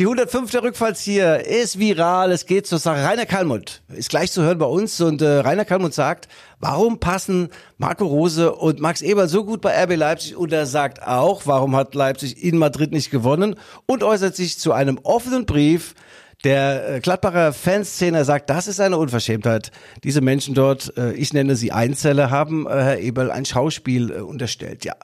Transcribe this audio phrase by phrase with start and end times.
[0.00, 0.52] Die 105.
[0.60, 3.04] Rückfallzieher ist viral, es geht zur Sache.
[3.04, 6.26] Rainer Kalmund ist gleich zu hören bei uns und äh, Rainer Kalmund sagt,
[6.58, 11.06] warum passen Marco Rose und Max Eber so gut bei RB Leipzig und er sagt
[11.06, 13.54] auch, warum hat Leipzig in Madrid nicht gewonnen
[13.86, 15.94] und äußert sich zu einem offenen Brief
[16.42, 19.70] der äh, Gladbacher Fanszene sagt, das ist eine Unverschämtheit.
[20.02, 24.84] Diese Menschen dort, äh, ich nenne sie Einzeller, haben äh, Herr Eberl ein Schauspiel unterstellt,
[24.84, 24.96] ja.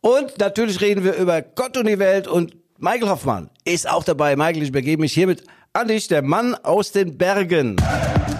[0.00, 4.36] Und natürlich reden wir über Gott und die Welt und Michael Hoffmann ist auch dabei.
[4.36, 7.76] Michael, ich übergebe mich hiermit an dich, der Mann aus den Bergen.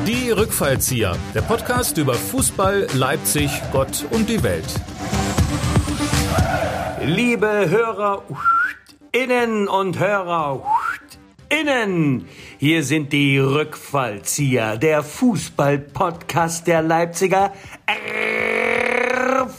[0.06, 4.66] Die Rückfallzieher, der Podcast über Fußball, Leipzig, Gott und die Welt.
[7.02, 8.24] Liebe Hörer,
[9.12, 10.66] innen und Hörer,
[11.48, 17.54] innen, hier sind die Rückfallzieher, der Fußball-Podcast der Leipziger.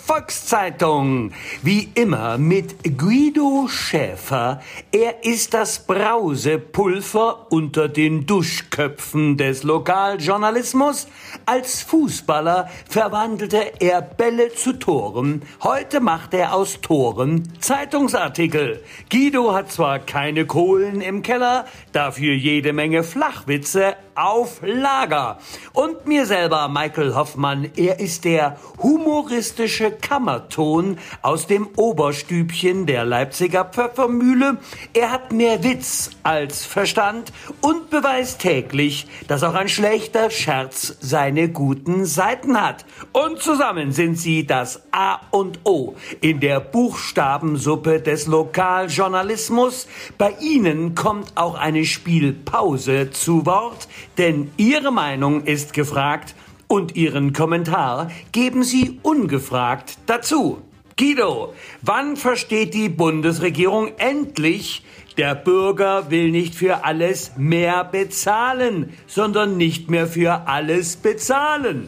[0.08, 1.34] Volkszeitung.
[1.64, 4.62] Wie immer mit Guido Schäfer.
[4.94, 11.10] Er ist das Brausepulver unter den Duschköpfen des Lokaljournalismus.
[11.46, 15.42] Als Fußballer verwandelte er Bälle zu Toren.
[15.62, 18.82] Heute macht er aus Toren Zeitungsartikel.
[19.12, 25.38] Guido hat zwar keine Kohlen im Keller, dafür jede Menge Flachwitze auf Lager.
[25.74, 33.66] Und mir selber, Michael Hoffmann, er ist der humoristische Kammerton aus dem Oberstübchen der Leipziger
[33.66, 34.58] Pfeffermühle.
[34.94, 37.32] Er hat mehr Witz als Verstand
[37.62, 42.86] und beweist täglich, dass auch ein schlechter Scherz seine guten Seiten hat.
[43.12, 49.88] Und zusammen sind sie das A und O in der Buchstabensuppe des Lokaljournalismus.
[50.18, 53.88] Bei ihnen kommt auch eine Spielpause zu Wort,
[54.18, 56.36] denn Ihre Meinung ist gefragt
[56.68, 60.62] und Ihren Kommentar geben Sie ungefragt dazu.
[60.98, 64.84] Guido, wann versteht die Bundesregierung endlich,
[65.18, 71.88] der Bürger will nicht für alles mehr bezahlen, sondern nicht mehr für alles bezahlen?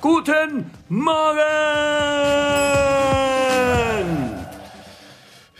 [0.00, 1.36] Guten Morgen!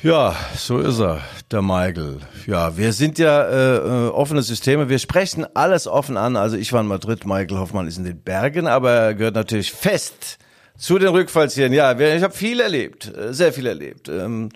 [0.06, 2.18] Ja, so ist er, der Michael.
[2.46, 4.88] Ja, wir sind ja äh, äh, offene Systeme.
[4.88, 6.36] Wir sprechen alles offen an.
[6.36, 9.72] Also ich war in Madrid, Michael Hoffmann ist in den Bergen, aber er gehört natürlich
[9.72, 10.38] fest
[10.78, 11.72] zu den Rückfallszielen.
[11.72, 14.08] Ja, ich habe viel erlebt, äh, sehr viel erlebt.
[14.08, 14.50] Ähm,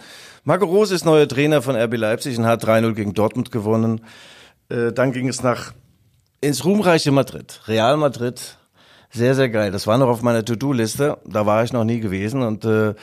[0.44, 4.02] Marco Rose ist neuer Trainer von RB Leipzig und hat 3-0 gegen Dortmund gewonnen.
[4.68, 5.72] Äh, dann ging es nach
[6.40, 8.56] ins ruhmreiche Madrid, Real Madrid.
[9.10, 9.72] Sehr, sehr geil.
[9.72, 11.18] Das war noch auf meiner To-Do-Liste.
[11.24, 12.94] Da war ich noch nie gewesen und äh,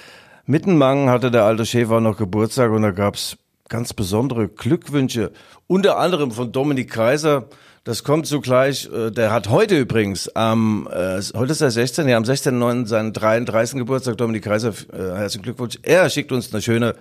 [0.50, 3.36] Mittenmangen hatte der alte Schäfer noch Geburtstag und da gab's
[3.68, 5.32] ganz besondere Glückwünsche,
[5.68, 7.50] unter anderem von Dominik Kaiser.
[7.84, 12.16] Das kommt zugleich, äh, der hat heute übrigens, am, äh, heute ist er 16, ja,
[12.16, 12.86] am 16.9.
[12.86, 13.80] seinen 33.
[13.80, 15.80] Geburtstag, Dominik Kaiser, äh, herzlichen Glückwunsch.
[15.84, 16.96] Er schickt uns eine schöne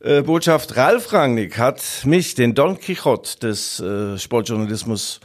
[0.00, 0.74] äh, Botschaft.
[0.74, 5.20] Ralf Rangnick hat mich, den Don Quixote des äh, Sportjournalismus,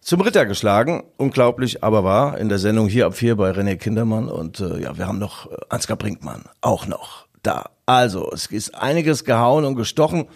[0.00, 1.04] zum Ritter geschlagen.
[1.16, 2.38] Unglaublich, aber wahr.
[2.38, 4.28] In der Sendung hier ab vier bei René Kindermann.
[4.28, 7.70] Und äh, ja, wir haben noch äh, Ansgar Brinkmann auch noch da.
[7.86, 10.26] Also, es ist einiges gehauen und gestochen.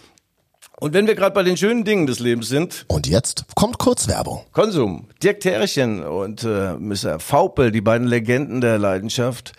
[0.81, 2.87] Und wenn wir gerade bei den schönen Dingen des Lebens sind.
[2.89, 4.47] Und jetzt kommt Kurzwerbung.
[4.53, 5.09] Konsum.
[5.23, 7.19] Dirk Terrichen und äh, Mr.
[7.19, 9.53] Faupel, die beiden Legenden der Leidenschaft,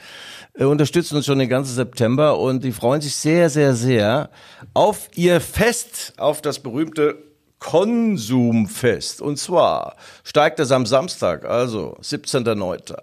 [0.53, 4.31] äh, unterstützen uns schon den ganzen September und die freuen sich sehr, sehr, sehr
[4.73, 7.30] auf ihr Fest, auf das berühmte
[7.61, 9.21] Konsumfest.
[9.21, 12.97] Und zwar steigt es am Samstag, also 17.09.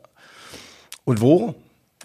[1.05, 1.55] Und wo?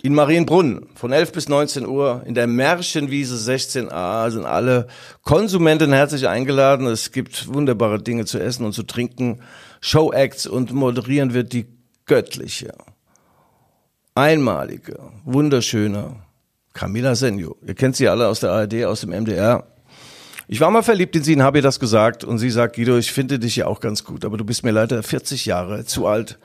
[0.04, 4.88] In Marienbrunn von 11 bis 19 Uhr in der Märchenwiese 16a sind alle
[5.24, 6.88] Konsumenten herzlich eingeladen.
[6.88, 9.40] Es gibt wunderbare Dinge zu essen und zu trinken,
[9.82, 11.68] Showacts und moderieren wird die
[12.06, 12.74] göttliche,
[14.14, 16.18] einmalige, wunderschöne
[16.74, 17.56] Camila Senjo.
[17.66, 19.73] Ihr kennt sie alle aus der ARD, aus dem MDR.
[20.48, 22.24] Ich war mal verliebt in sie und habe ihr das gesagt.
[22.24, 24.72] Und sie sagt, Guido, ich finde dich ja auch ganz gut, aber du bist mir
[24.72, 26.38] leider 40 Jahre zu alt.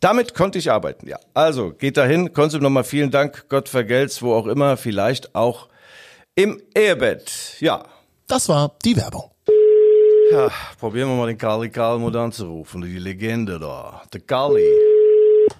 [0.00, 1.18] Damit konnte ich arbeiten, ja.
[1.32, 2.32] Also, geht dahin.
[2.32, 3.46] Konsum nochmal vielen Dank.
[3.48, 4.76] Gott vergelt's, wo auch immer.
[4.76, 5.68] Vielleicht auch
[6.34, 7.56] im Ehebett.
[7.60, 7.84] Ja.
[8.26, 9.30] Das war die Werbung.
[10.32, 12.82] Ja, probieren wir mal den Kali Kalmund anzurufen.
[12.82, 14.02] Die Legende da.
[14.12, 14.93] Der Kali.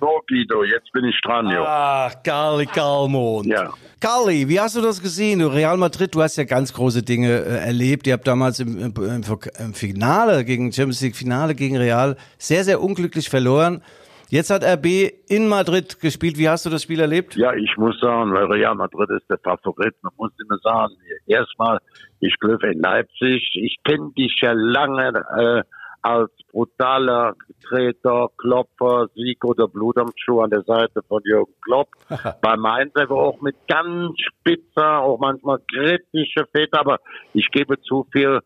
[0.01, 1.63] So, Guido, jetzt bin ich dran, jo.
[1.65, 3.47] Ah, Kali Kalmund.
[3.47, 3.71] Ja.
[4.01, 5.39] Kali, wie hast du das gesehen?
[5.39, 8.07] Du Real Madrid, du hast ja ganz große Dinge äh, erlebt.
[8.07, 12.83] Ihr habt damals im, im, im Finale gegen Champions League Finale gegen Real sehr, sehr
[12.83, 13.83] unglücklich verloren.
[14.29, 16.39] Jetzt hat RB in Madrid gespielt.
[16.39, 17.37] Wie hast du das Spiel erlebt?
[17.37, 19.95] Ja, ich muss sagen, weil Real Madrid ist der Favorit.
[20.03, 20.95] Man muss immer sagen,
[21.27, 21.79] erstmal,
[22.21, 23.49] ich glaube in Leipzig.
[23.55, 25.63] Ich kenne dich ja lange äh,
[26.05, 27.35] als brutaler
[27.67, 31.89] Treter, Klopfer, Sieg oder Blut am Schuh an der Seite von Jürgen Klopp.
[32.43, 36.99] Bei Mainz aber auch mit ganz spitzer, auch manchmal kritische Väter, aber
[37.33, 38.41] ich gebe zu viel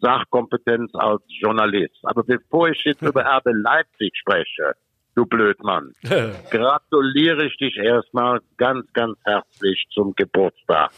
[0.00, 1.98] Sachkompetenz als Journalist.
[2.04, 4.72] Aber bevor ich jetzt über RB Leipzig spreche,
[5.14, 5.92] du Blödmann,
[6.50, 10.92] gratuliere ich dich erstmal ganz, ganz herzlich zum Geburtstag.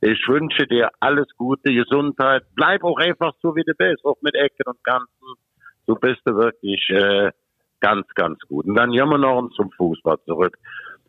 [0.00, 2.42] Ich wünsche dir alles Gute, Gesundheit.
[2.56, 5.06] Bleib auch einfach so, wie du bist, auch mit Ecken und Kanten.
[5.90, 7.32] Du bist wirklich äh,
[7.80, 8.64] ganz, ganz gut.
[8.64, 10.56] Und dann gehen wir noch zum Fußball zurück.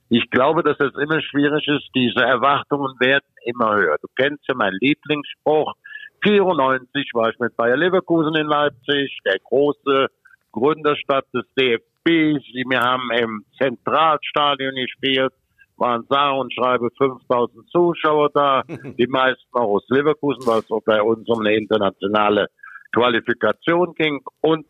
[0.10, 1.88] Ich glaube, dass es immer schwierig ist.
[1.94, 3.98] Diese Erwartungen werden immer höher.
[4.02, 5.76] Du kennst ja meinen Lieblingsspruch.
[6.24, 10.08] 94 war ich mit Bayer Leverkusen in Leipzig, der große
[10.52, 12.44] Gründerstadt des DFBs.
[12.68, 15.34] Wir haben im Zentralstadion gespielt,
[15.78, 18.64] waren sage und schreibe 5000 Zuschauer da,
[18.98, 22.48] die meisten auch aus Leverkusen, weil es auch bei uns um eine internationale
[22.94, 24.66] Qualifikation ging und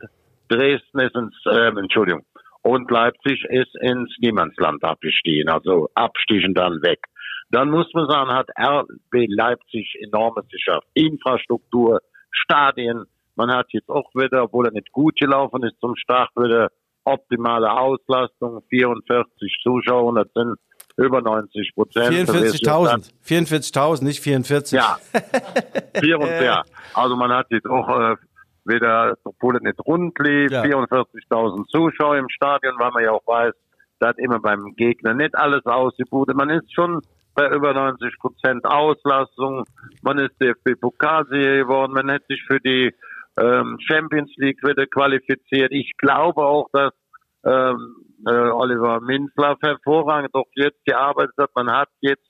[0.50, 2.26] Dresden ist ins, äh, Entschuldigung,
[2.62, 7.00] und Leipzig ist ins Niemandsland abgestiegen, also abstiegen dann weg.
[7.50, 10.88] Dann muss man sagen, hat RB Leipzig enormes geschafft.
[10.94, 12.00] Infrastruktur,
[12.32, 13.06] Stadien.
[13.36, 16.70] Man hat jetzt auch wieder, obwohl er nicht gut gelaufen ist, zum Start wieder
[17.04, 20.56] optimale Auslastung, 44 Zuschauer, das sind
[21.02, 22.14] über 90 Prozent.
[22.14, 24.78] 44.000, 44.000, nicht 44.
[24.78, 24.98] Ja,
[26.00, 26.64] 44, ja.
[26.94, 28.16] Also man hat jetzt auch äh,
[28.66, 30.64] wieder, obwohl es nicht rund lief, ja.
[30.64, 33.54] 44.000 Zuschauer im Stadion, weil man ja auch weiß,
[34.00, 36.34] da hat immer beim Gegner nicht alles ausgebucht.
[36.34, 37.02] Man ist schon
[37.36, 39.64] bei über 90 Prozent Auslastung.
[40.02, 41.94] Man ist DFB-Pokalsieger geworden.
[41.94, 42.94] Man hat sich für die
[43.40, 45.72] ähm, Champions League wieder qualifiziert.
[45.72, 46.94] Ich glaube auch, dass
[47.46, 47.96] ähm,
[48.28, 51.50] äh, Oliver Minzlaff hervorragend auch jetzt gearbeitet hat.
[51.56, 52.28] Man hat jetzt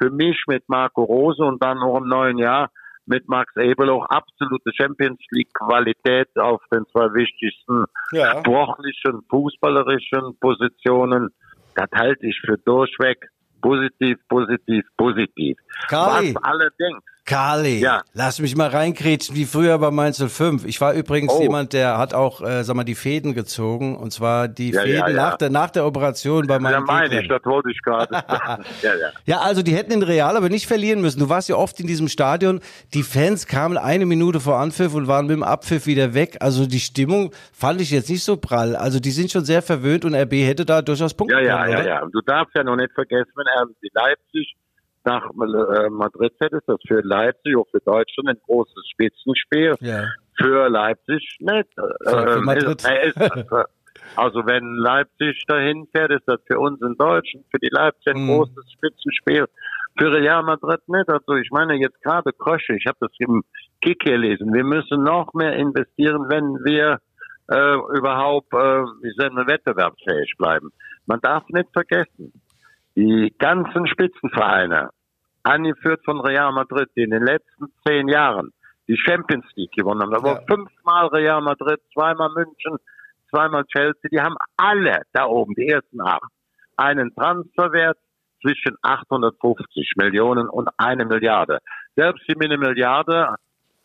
[0.00, 2.70] für mich mit Marco Rose und dann noch im neuen Jahr
[3.06, 8.38] mit Max Ebel auch absolute Champions League Qualität auf den zwei wichtigsten ja.
[8.38, 11.30] sportlichen, fußballerischen Positionen.
[11.74, 13.28] Das halte ich für durchweg
[13.60, 15.56] positiv, positiv, positiv.
[15.88, 16.34] Kali.
[16.34, 18.02] Was allerdings Kali, ja.
[18.12, 20.66] lass mich mal reinkrätschen, wie früher bei Mainz 05.
[20.66, 21.40] Ich war übrigens oh.
[21.40, 23.96] jemand, der hat auch, äh, sag mal, die Fäden gezogen.
[23.96, 25.08] Und zwar die ja, Fäden ja.
[25.08, 28.12] Nach, der, nach der Operation bei meinem Ja, meine ich, das wollte ich gerade
[28.82, 29.10] ja, ja.
[29.24, 31.18] ja, also die hätten in Real aber nicht verlieren müssen.
[31.18, 32.60] Du warst ja oft in diesem Stadion.
[32.92, 36.36] Die Fans kamen eine Minute vor Anpfiff und waren mit dem Abpfiff wieder weg.
[36.40, 38.76] Also die Stimmung fand ich jetzt nicht so prall.
[38.76, 41.86] Also die sind schon sehr verwöhnt und RB hätte da durchaus Punkte Ja, ja, ja,
[41.86, 42.06] ja.
[42.12, 44.56] Du darfst ja noch nicht vergessen, wenn RB Leipzig
[45.04, 49.74] nach äh, Madrid fährt, ist das für Leipzig, auch für Deutschland ein großes Spitzenspiel.
[49.80, 50.04] Ja.
[50.36, 51.68] Für Leipzig nicht.
[51.74, 52.82] Für, ähm, Madrid.
[52.82, 53.52] Ist, ist,
[54.16, 58.22] also wenn Leipzig dahin fährt, ist das für uns in Deutschland, für die Leipzig ein
[58.22, 58.28] mhm.
[58.28, 59.46] großes Spitzenspiel.
[59.96, 61.08] Für Real Madrid nicht.
[61.08, 63.44] Also ich meine jetzt gerade Krösche, ich habe das im
[63.80, 64.52] Kick hier lesen.
[64.52, 66.98] Wir müssen noch mehr investieren, wenn wir
[67.48, 70.72] äh, überhaupt, äh, wir, wettbewerbsfähig bleiben.
[71.06, 72.32] Man darf nicht vergessen,
[72.96, 74.90] die ganzen Spitzenvereine,
[75.42, 78.52] angeführt von Real Madrid, die in den letzten zehn Jahren
[78.88, 80.12] die Champions League gewonnen haben.
[80.12, 80.46] Da war ja.
[80.46, 82.78] fünfmal Real Madrid, zweimal München,
[83.30, 84.10] zweimal Chelsea.
[84.10, 86.30] Die haben alle da oben, die ersten acht,
[86.76, 87.98] einen Transferwert
[88.42, 91.58] zwischen 850 Millionen und eine Milliarde.
[91.96, 93.36] Selbst die eine Milliarde,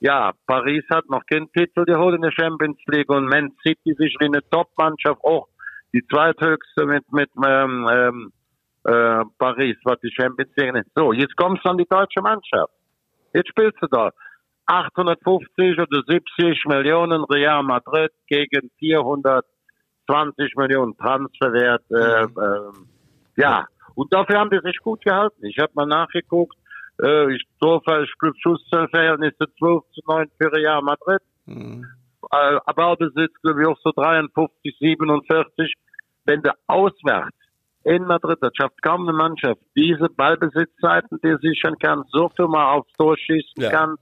[0.01, 4.15] ja, Paris hat noch keinen Titel geholt in der Champions League und Man City sich
[4.19, 5.47] wie eine Top-Mannschaft auch
[5.93, 8.31] die zweithöchste mit, mit ähm, ähm,
[8.89, 10.91] äh, Paris, was die Champions League ist.
[10.95, 12.73] So, jetzt kommst du an die deutsche Mannschaft.
[13.33, 14.11] Jetzt spielst du da.
[14.65, 21.83] 850 oder 70 Millionen Real Madrid gegen 420 Millionen Transferwert.
[21.91, 22.71] Äh, äh,
[23.37, 23.65] ja,
[23.95, 25.45] und dafür haben die sich gut gehalten.
[25.45, 26.55] Ich habe mal nachgeguckt.
[27.01, 28.05] Äh, ich durfte
[28.41, 31.21] Schussverhältnisse 12 zu 9 für Real Madrid.
[31.45, 31.85] Mhm.
[32.31, 35.73] Äh, Baubesitz, glaube ich, auch so 53, 47.
[36.25, 37.38] Wenn du auswärts
[37.83, 38.37] in Madrid.
[38.41, 39.61] Das schafft kaum eine Mannschaft.
[39.75, 43.69] Diese Ballbesitzzeiten, die sichern kann, so viel mal aufs Tor schießen ja.
[43.69, 43.95] kann,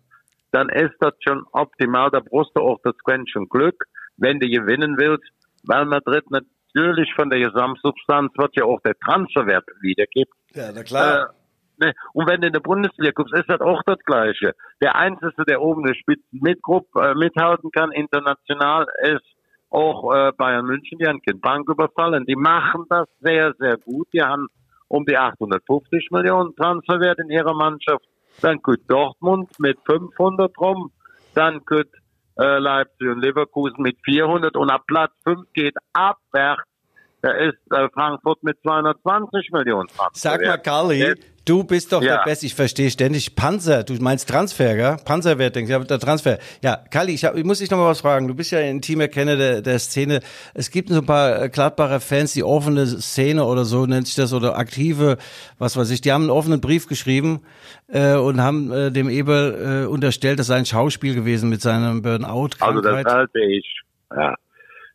[0.51, 2.09] dann ist das schon optimal.
[2.11, 3.85] Da brauchst du auch das Quäntchen Glück,
[4.17, 5.29] wenn du gewinnen willst,
[5.63, 10.33] weil Madrid natürlich von der Gesamtsubstanz wird ja auch der Transferwert wiedergibt.
[10.53, 11.29] Ja, na klar.
[11.79, 14.53] Äh, ne, und wenn du in der Bundesliga guckst, ist das auch das Gleiche.
[14.81, 19.36] Der Einzige, der oben der Spitzen mitgrupp, äh, mithalten kann, international, ist
[19.69, 22.25] auch äh, Bayern München, die haben keine Bank überfallen.
[22.25, 24.07] Die machen das sehr, sehr gut.
[24.13, 24.47] Die haben
[24.87, 28.05] um die 850 Millionen Transferwert in ihrer Mannschaft.
[28.41, 30.91] Dann geht Dortmund mit 500 rum.
[31.33, 31.89] Dann geht
[32.37, 34.55] äh, Leipzig und Leverkusen mit 400.
[34.55, 36.63] Und ab Platz 5 geht abwärts
[37.21, 40.13] Da ist äh, Frankfurt mit 220 Millionen Franken.
[40.13, 42.17] Sag mal, Carly, du bist doch Ja.
[42.17, 42.45] der Beste.
[42.45, 43.83] Ich verstehe ständig Panzer.
[43.83, 44.97] Du meinst Transfer, gell?
[45.03, 46.37] Panzerwert, denkst du, ja, der Transfer.
[46.61, 48.27] Ja, Carly, ich, hab, ich muss dich noch mal was fragen.
[48.27, 50.19] Du bist ja ein intimer Kenner der, der Szene.
[50.53, 54.15] Es gibt so ein paar äh, Gladbacher Fans, die offene Szene oder so nennt sich
[54.15, 55.17] das oder aktive,
[55.57, 56.01] was weiß ich.
[56.01, 57.41] Die haben einen offenen Brief geschrieben
[57.87, 62.03] äh, und haben äh, dem Eberl äh, unterstellt, das sei ein Schauspiel gewesen mit seinem
[62.03, 62.49] Burnout.
[62.59, 63.65] Also das halte ich,
[64.15, 64.35] ja,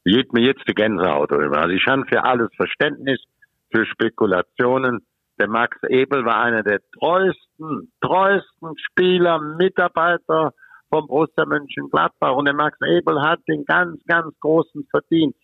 [0.05, 1.59] geht mir jetzt die Gänsehaut drüber.
[1.59, 3.23] Also ich habe für alles Verständnis,
[3.71, 5.07] für Spekulationen.
[5.39, 10.53] Der Max Ebel war einer der treuesten, treuesten Spieler, Mitarbeiter
[10.91, 12.35] vom Borussia Mönchengladbach.
[12.37, 15.39] Und der Max Ebel hat den ganz, ganz großen Verdienst.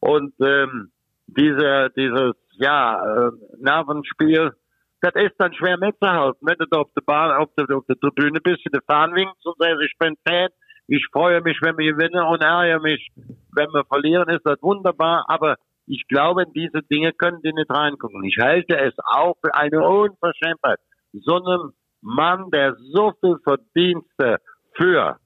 [0.00, 0.92] Und ähm,
[1.26, 4.52] diese, dieses, ja, äh, Nervenspiel,
[5.00, 6.40] das ist dann schwer mitzuhalten.
[6.42, 9.16] Wenn du da auf der Bahn, auf der, auf der Tribüne bist, in der Fahnen
[9.16, 10.48] winkst und sagst, ich bin Fan,
[10.92, 15.24] ich freue mich, wenn wir gewinnen und ärgere mich, wenn wir verlieren, ist das wunderbar.
[15.26, 15.56] Aber
[15.86, 18.22] ich glaube, in diese Dinge können die nicht reingucken.
[18.24, 20.78] Ich halte es auch für eine Unverschämtheit,
[21.14, 21.72] so einem
[22.02, 24.36] Mann, der so viel Verdienste
[24.74, 25.16] für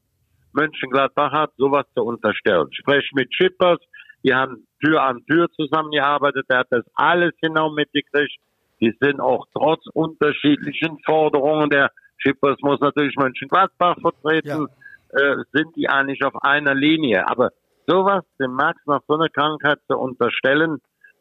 [0.53, 2.69] Mönchengladbach hat, sowas zu unterstellen.
[2.71, 3.81] Ich spreche mit Schippers,
[4.23, 8.39] die haben Tür an Tür zusammengearbeitet, der hat das alles genau mitgekriegt.
[8.81, 14.69] Die sind auch trotz unterschiedlichen Forderungen, der Schippers muss natürlich Mönchengladbach vertreten,
[15.17, 17.29] äh, sind die eigentlich auf einer Linie.
[17.29, 17.51] Aber
[17.87, 20.79] sowas dem Max nach so einer Krankheit zu unterstellen,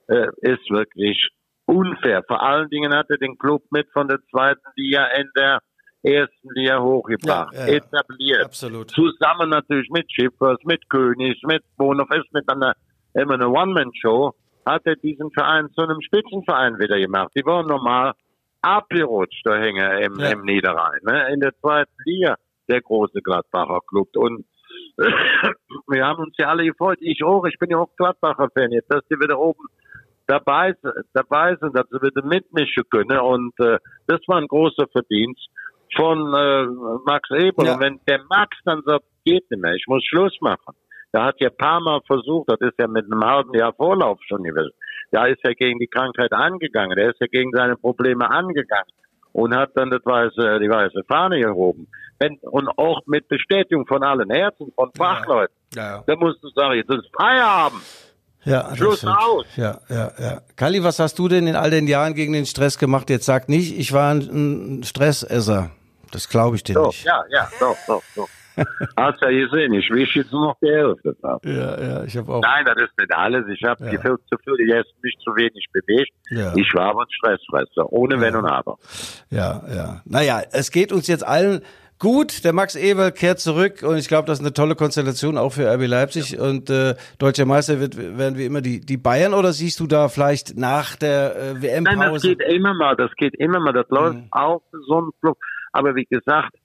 [0.07, 1.29] äh, ist wirklich
[1.65, 2.23] unfair.
[2.27, 5.59] Vor allen Dingen hat er den Club mit von der zweiten Liga in der
[6.03, 7.73] ersten Liga hochgebracht, Ja, ja, ja.
[7.77, 8.45] etabliert.
[8.45, 8.91] Absolut.
[8.91, 12.73] Zusammen natürlich mit Schiffers, mit Königs, mit Bonhoff, ist mit einer,
[13.15, 14.33] immer eine One-Man-Show,
[14.65, 17.31] hat er diesen Verein zu einem Spitzenverein wieder gemacht.
[17.35, 18.13] Die waren normal
[18.61, 21.33] abgerutscht, da hänge im, im Niederrhein, ne?
[21.33, 22.35] in der zweiten Liga,
[22.69, 24.09] der große Gladbacher Club.
[24.15, 24.45] Und
[24.97, 26.97] wir haben uns ja alle gefreut.
[27.01, 29.65] Ich auch, ich bin ja auch Gladbacher Fan jetzt, dass die wieder oben
[30.27, 30.73] dabei,
[31.13, 33.19] dabei sind, dass sie wieder mitmischen können.
[33.19, 35.47] Und äh, das war ein großer Verdienst
[35.95, 36.65] von äh,
[37.05, 37.65] Max Eber.
[37.65, 37.73] Ja.
[37.73, 40.75] Und wenn der Max dann sagt, geht nicht mehr, ich muss Schluss machen.
[41.13, 44.19] Der hat ja ein paar Mal versucht, das ist ja mit einem halben Jahr Vorlauf
[44.27, 44.71] schon gewesen.
[45.11, 48.91] Da ist er gegen die Krankheit angegangen, der ist ja gegen seine Probleme angegangen
[49.35, 51.87] und hat dann das weiße, die weiße Fahne gehoben.
[52.19, 55.53] Wenn, und auch mit Bestätigung von allen Ärzten, von Fachleuten.
[55.75, 56.03] Ja, ja.
[56.07, 57.81] Da musst du sagen, jetzt ist Feierabend.
[58.45, 59.45] Ja, Schluss aus.
[59.57, 60.41] Ja, ja, ja.
[60.55, 63.09] Kali, was hast du denn in all den Jahren gegen den Stress gemacht?
[63.09, 65.71] Jetzt sag nicht, ich war ein, ein Stressesser.
[66.11, 67.03] Das glaube ich dir Doch, nicht.
[67.03, 68.29] ja, ja, doch, doch, doch.
[68.97, 72.41] Hast ja gesehen, ich wische jetzt nur noch die Hälfte ja, ja ich habe auch.
[72.41, 73.45] Nein, das ist nicht alles.
[73.49, 73.91] Ich habe Ja.
[73.93, 73.99] ja.
[74.01, 76.11] viel zu viel gegessen, mich zu wenig bewegt.
[76.29, 76.53] Ja.
[76.55, 78.77] Ich war aber ein Stressfresser, ohne Wenn und Aber.
[79.29, 80.01] Ja, ja.
[80.05, 81.61] Naja, es geht uns jetzt allen
[81.97, 82.43] gut.
[82.43, 85.65] Der Max Eber kehrt zurück und ich glaube, das ist eine tolle Konstellation auch für
[85.73, 86.37] RB Leipzig.
[86.39, 90.09] Und äh, deutscher Meister wird, werden wie immer die, die Bayern oder siehst du da
[90.09, 92.27] vielleicht nach der äh, Nein, das WM-Pause?
[92.35, 94.27] geht immer mal, das geht immer mal, das läuft Mhm.
[94.31, 95.37] auf so einen Flug.
[95.71, 96.55] Aber wie gesagt,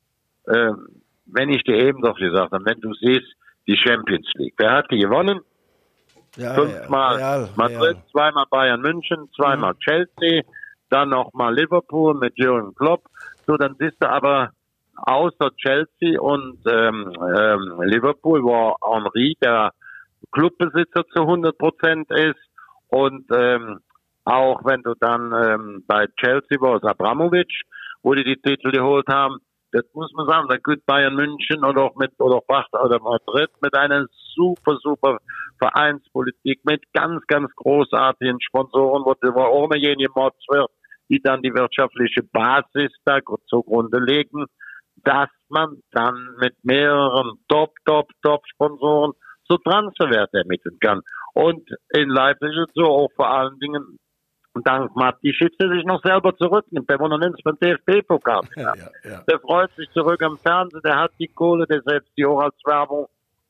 [0.52, 0.86] ähm,
[1.32, 3.34] wenn ich dir eben doch gesagt habe, wenn du siehst,
[3.66, 5.40] die Champions League, wer hat die gewonnen?
[6.36, 8.02] Ja, Fünfmal Real, Madrid, Real.
[8.12, 10.42] zweimal Bayern München, zweimal Chelsea,
[10.88, 13.04] dann nochmal Liverpool mit Jürgen Klopp.
[13.46, 14.50] So, dann siehst du aber
[14.96, 19.72] außer Chelsea und ähm, ähm, Liverpool, wo Henri der
[20.32, 22.38] Clubbesitzer zu 100 Prozent ist
[22.88, 23.80] und ähm,
[24.24, 27.50] auch wenn du dann ähm, bei Chelsea warst, Abramovic,
[28.02, 29.38] wo die die Titel geholt haben,
[29.72, 33.50] das muss man sagen, da gut Bayern München oder auch mit oder Bach oder Madrid
[33.60, 35.18] mit einer super, super
[35.58, 40.70] Vereinspolitik mit ganz, ganz großartigen Sponsoren, wo, wo ohne jene Mods wird,
[41.08, 44.46] die dann die wirtschaftliche Basis da zugrunde legen,
[45.04, 49.12] dass man dann mit mehreren Top, Top, Top Sponsoren
[49.48, 51.00] so Transferwerte ermitteln kann.
[51.34, 53.98] Und in Leipzig ist so auch vor allen Dingen
[54.64, 56.88] dank Matti Schütze sich noch selber zurücknimmt.
[56.88, 58.42] Der noch nicht beim DFB-Pokal.
[58.56, 59.22] Ja, ja.
[59.28, 62.56] Der freut sich zurück am Fernsehen, der hat die Kohle, der setzt die auch als
[62.64, 63.06] Werbung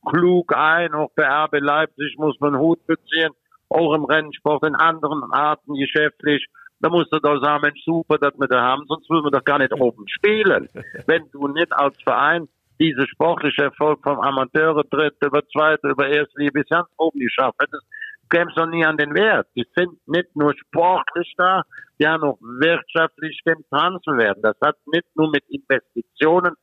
[0.07, 0.95] klug ein.
[0.95, 3.33] Auch bei RB Leipzig muss man Hut beziehen,
[3.69, 6.47] auch im Rennsport, in anderen Arten geschäftlich.
[6.81, 9.45] Da musst du doch sagen, Mensch, super, dass wir da haben, sonst würden wir doch
[9.45, 10.69] gar nicht oben spielen.
[11.07, 12.49] Wenn du nicht als Verein
[12.81, 17.85] diese sportliche Erfolg vom Amateure tritt, über zweite, über erste bis ganz oben geschafft hättest,
[18.31, 19.49] kämst du nie an den Wert.
[19.55, 21.63] Die sind nicht nur sportlich da,
[21.99, 24.39] die haben auch wirtschaftlich den Transferwert.
[24.43, 26.55] Das hat nicht nur mit Investitionen,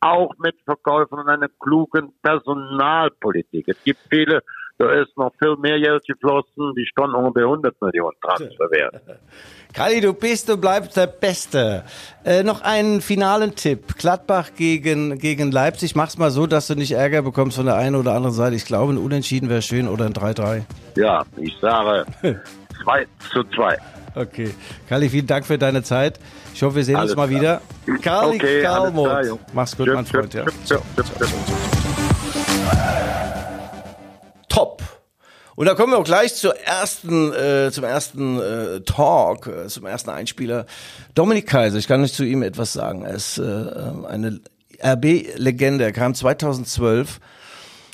[0.00, 3.68] auch mit Verkäufen und einer klugen Personalpolitik.
[3.68, 4.42] Es gibt viele,
[4.80, 8.94] da ist noch viel mehr Geld geflossen, die standen ungefähr 100 Millionen Transferwert.
[9.74, 11.84] Kali, du bist und bleibst der Beste.
[12.24, 13.98] Äh, noch einen finalen Tipp.
[13.98, 15.94] Gladbach gegen, gegen Leipzig.
[15.94, 18.56] Mach's mal so, dass du nicht Ärger bekommst von der einen oder anderen Seite.
[18.56, 20.62] Ich glaube, ein Unentschieden wäre schön oder ein 3-3.
[20.96, 22.06] Ja, ich sage
[22.82, 23.76] 2 zu 2.
[24.14, 24.54] Okay.
[24.88, 26.18] Kali, vielen Dank für deine Zeit.
[26.54, 27.60] Ich hoffe, wir sehen Alles uns mal klar.
[27.86, 28.00] wieder.
[28.00, 29.38] Kali Okay, Kalmuth.
[29.52, 30.34] Mach's gut, Tschüss, mein Freund.
[30.34, 30.44] Ja.
[30.46, 31.79] tschüss, tschüss, tschüss.
[35.60, 39.84] Und da kommen wir auch gleich zur ersten, äh, zum ersten äh, Talk, äh, zum
[39.84, 40.64] ersten Einspieler.
[41.14, 43.02] Dominik Kaiser, ich kann nicht zu ihm etwas sagen.
[43.02, 43.66] Er ist äh,
[44.08, 44.40] eine
[44.82, 45.84] RB-Legende.
[45.84, 47.20] Er kam 2012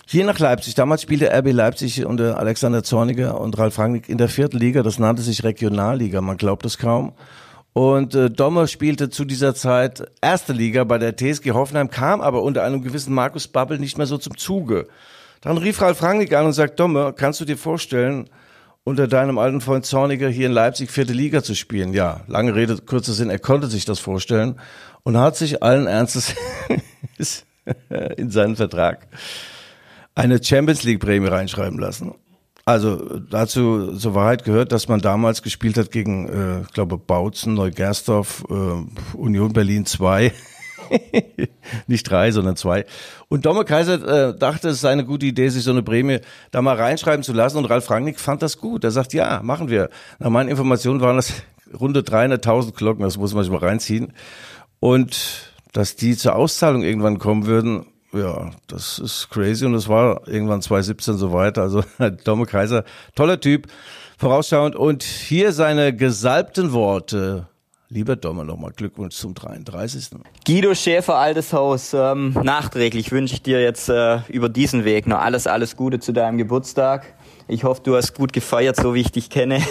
[0.07, 0.77] hier nach Leipzig.
[0.77, 4.85] Damals spielte RB Leipzig unter Alexander Zorniger und Ralf Rangnick in der vierten Liga.
[4.85, 6.21] Das nannte sich Regionalliga.
[6.21, 7.15] Man glaubt es kaum.
[7.73, 12.45] Und äh, Dommer spielte zu dieser Zeit erste Liga bei der TSG Hoffenheim, kam aber
[12.45, 14.87] unter einem gewissen Markus Babbel nicht mehr so zum Zuge.
[15.41, 18.29] Dann rief Ralf Rangnick an und sagt, Dommer, kannst du dir vorstellen,
[18.85, 21.93] unter deinem alten Freund Zorniger hier in Leipzig vierte Liga zu spielen?
[21.93, 24.61] Ja, lange Rede, kurzer Sinn, er konnte sich das vorstellen
[25.03, 26.35] und hat sich allen Ernstes
[28.17, 29.09] in seinen Vertrag
[30.15, 32.15] eine Champions League Prämie reinschreiben lassen.
[32.65, 37.55] Also dazu zur Wahrheit gehört, dass man damals gespielt hat gegen, äh, ich glaube, Bautzen,
[37.55, 40.33] Neugersdorf, äh, Union Berlin 2.
[41.87, 42.85] Nicht drei, sondern zwei.
[43.29, 46.63] Und Domme Kaiser äh, dachte, es sei eine gute Idee, sich so eine Prämie da
[46.63, 47.59] mal reinschreiben zu lassen.
[47.59, 48.85] Und Ralf Rangnick fand das gut.
[48.85, 49.91] Er sagt, ja, machen wir.
[50.19, 51.33] Nach meinen Informationen waren das
[51.81, 54.13] runde 300.000 Glocken, das muss man sich mal reinziehen.
[54.81, 60.27] Und dass die zur Auszahlung irgendwann kommen würden, ja, das ist crazy und es war
[60.27, 61.63] irgendwann 2017 so weiter.
[61.63, 61.83] Also
[62.25, 63.67] Domme Kaiser, toller Typ,
[64.19, 64.77] vorausschauend.
[64.77, 67.49] Und hier seine gesalbten Worte.
[67.89, 70.19] Lieber Domme, nochmal Glückwunsch zum 33.
[70.45, 75.21] Guido Schäfer, altes Haus, ähm, nachträglich wünsche ich dir jetzt äh, über diesen Weg noch
[75.21, 77.15] alles, alles Gute zu deinem Geburtstag.
[77.47, 79.61] Ich hoffe, du hast gut gefeiert, so wie ich dich kenne.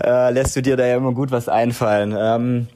[0.00, 2.14] Äh, lässt du dir da ja immer gut was einfallen.
[2.16, 2.68] Ähm,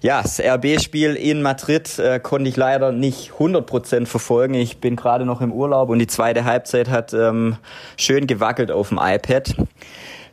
[0.00, 4.54] ja, das RB-Spiel in Madrid äh, konnte ich leider nicht 100% verfolgen.
[4.54, 7.58] Ich bin gerade noch im Urlaub und die zweite Halbzeit hat ähm,
[7.96, 9.54] schön gewackelt auf dem iPad.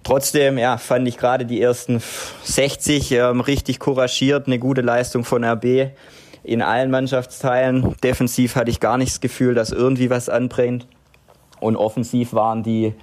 [0.03, 2.01] Trotzdem, ja, fand ich gerade die ersten
[2.43, 5.91] 60 ähm, richtig couragiert, eine gute Leistung von RB
[6.43, 7.95] in allen Mannschaftsteilen.
[8.03, 10.87] Defensiv hatte ich gar nicht das Gefühl, dass irgendwie was anbrennt.
[11.59, 12.95] Und offensiv waren die,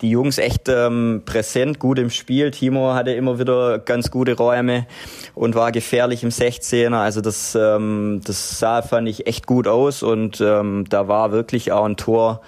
[0.00, 2.50] die Jungs echt ähm, präsent, gut im Spiel.
[2.50, 4.86] Timo hatte immer wieder ganz gute Räume
[5.34, 6.94] und war gefährlich im 16er.
[6.94, 11.72] Also das, ähm, das sah, fand ich, echt gut aus und ähm, da war wirklich
[11.72, 12.40] auch ein Tor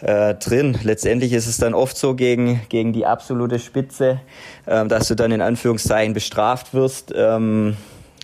[0.00, 0.78] äh, drin.
[0.82, 4.20] Letztendlich ist es dann oft so gegen, gegen die absolute Spitze,
[4.66, 7.12] ähm, dass du dann in Anführungszeichen bestraft wirst.
[7.14, 7.76] Ähm,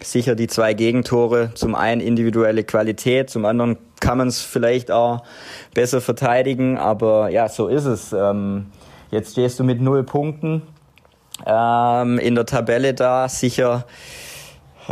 [0.03, 5.22] sicher die zwei Gegentore, zum einen individuelle Qualität, zum anderen kann man es vielleicht auch
[5.72, 8.12] besser verteidigen, aber ja, so ist es.
[8.12, 8.66] Ähm,
[9.11, 10.62] jetzt stehst du mit null Punkten
[11.46, 13.87] ähm, in der Tabelle da, sicher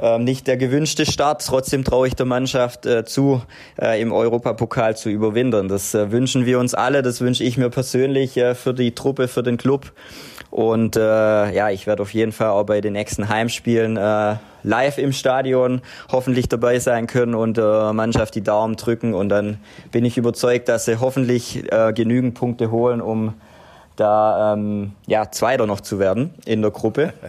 [0.00, 1.44] ähm, nicht der gewünschte Start.
[1.46, 3.42] Trotzdem traue ich der Mannschaft äh, zu,
[3.80, 5.68] äh, im Europapokal zu überwintern.
[5.68, 9.28] Das äh, wünschen wir uns alle, das wünsche ich mir persönlich äh, für die Truppe,
[9.28, 9.92] für den Club.
[10.50, 14.98] Und äh, ja, ich werde auf jeden Fall auch bei den nächsten Heimspielen äh, live
[14.98, 19.14] im Stadion hoffentlich dabei sein können und der Mannschaft die Daumen drücken.
[19.14, 19.58] Und dann
[19.90, 23.34] bin ich überzeugt, dass sie hoffentlich genügend Punkte holen, um
[24.02, 27.12] da ähm, ja, Zweiter noch zu werden in der Gruppe.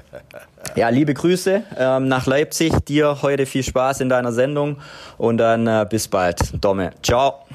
[0.75, 2.73] Ja, liebe Grüße ähm, nach Leipzig.
[2.85, 4.77] Dir heute viel Spaß in deiner Sendung
[5.17, 6.39] und dann äh, bis bald.
[6.63, 6.91] Domme.
[7.03, 7.45] Ciao.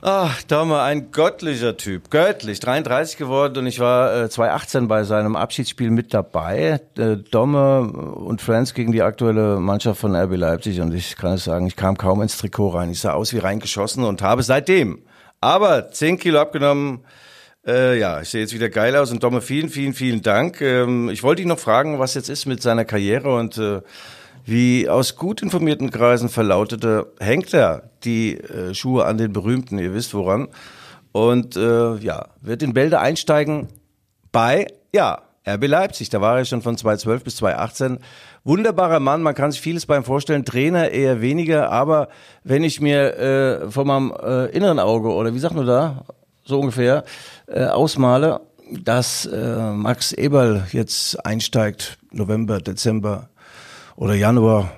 [0.00, 2.10] Ach, Domme, ein göttlicher Typ.
[2.10, 2.58] Göttlich.
[2.58, 6.80] 33 geworden und ich war äh, 2018 bei seinem Abschiedsspiel mit dabei.
[6.96, 11.44] Äh, Domme und Friends gegen die aktuelle Mannschaft von RB Leipzig und ich kann es
[11.44, 12.90] sagen, ich kam kaum ins Trikot rein.
[12.90, 15.02] Ich sah aus wie reingeschossen und habe seitdem
[15.40, 17.04] aber 10 Kilo abgenommen.
[17.70, 20.60] Äh, ja, ich sehe jetzt wieder geil aus und Domme, vielen, vielen, vielen Dank.
[20.60, 23.80] Ähm, ich wollte ihn noch fragen, was jetzt ist mit seiner Karriere und äh,
[24.44, 29.94] wie aus gut informierten Kreisen verlautete, hängt er die äh, Schuhe an den Berühmten, ihr
[29.94, 30.48] wisst woran.
[31.12, 33.68] Und äh, ja, wird in Bälde einsteigen
[34.32, 36.08] bei, ja, RB Leipzig.
[36.08, 37.98] Da war er schon von 2012 bis 2018.
[38.42, 40.44] Wunderbarer Mann, man kann sich vieles beim vorstellen.
[40.44, 42.08] Trainer eher weniger, aber
[42.42, 46.04] wenn ich mir äh, von meinem äh, inneren Auge oder wie sagt man da,
[46.50, 47.04] so ungefähr,
[47.46, 53.30] äh, ausmale, dass äh, Max Eberl jetzt einsteigt, November, Dezember
[53.96, 54.70] oder Januar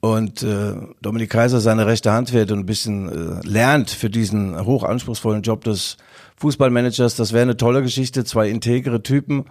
[0.00, 4.58] und äh, Dominik Kaiser seine rechte Hand wird und ein bisschen äh, lernt für diesen
[4.64, 5.98] hochanspruchsvollen Job des
[6.36, 8.24] Fußballmanagers, das wäre eine tolle Geschichte.
[8.24, 9.44] Zwei integre Typen,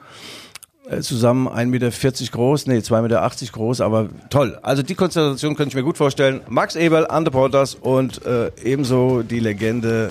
[0.89, 1.91] äh, zusammen 1,40 Meter
[2.31, 4.57] groß, nee, 2,80 Meter groß, aber toll.
[4.63, 6.41] Also die Konstellation könnte ich mir gut vorstellen.
[6.49, 10.09] Max Eberl, Ante Portas und äh, ebenso die Legende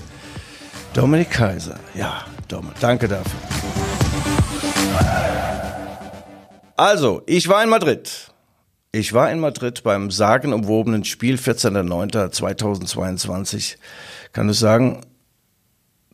[0.98, 1.78] Dominik Kaiser.
[1.94, 3.38] Ja, Dominik, danke dafür.
[6.76, 8.32] Also, ich war in Madrid.
[8.90, 13.76] Ich war in Madrid beim sagenumwobenen Spiel 14.09.2022.
[14.32, 15.02] Kann ich sagen,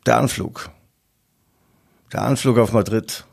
[0.05, 0.69] der Anflug.
[2.13, 3.25] Der Anflug auf Madrid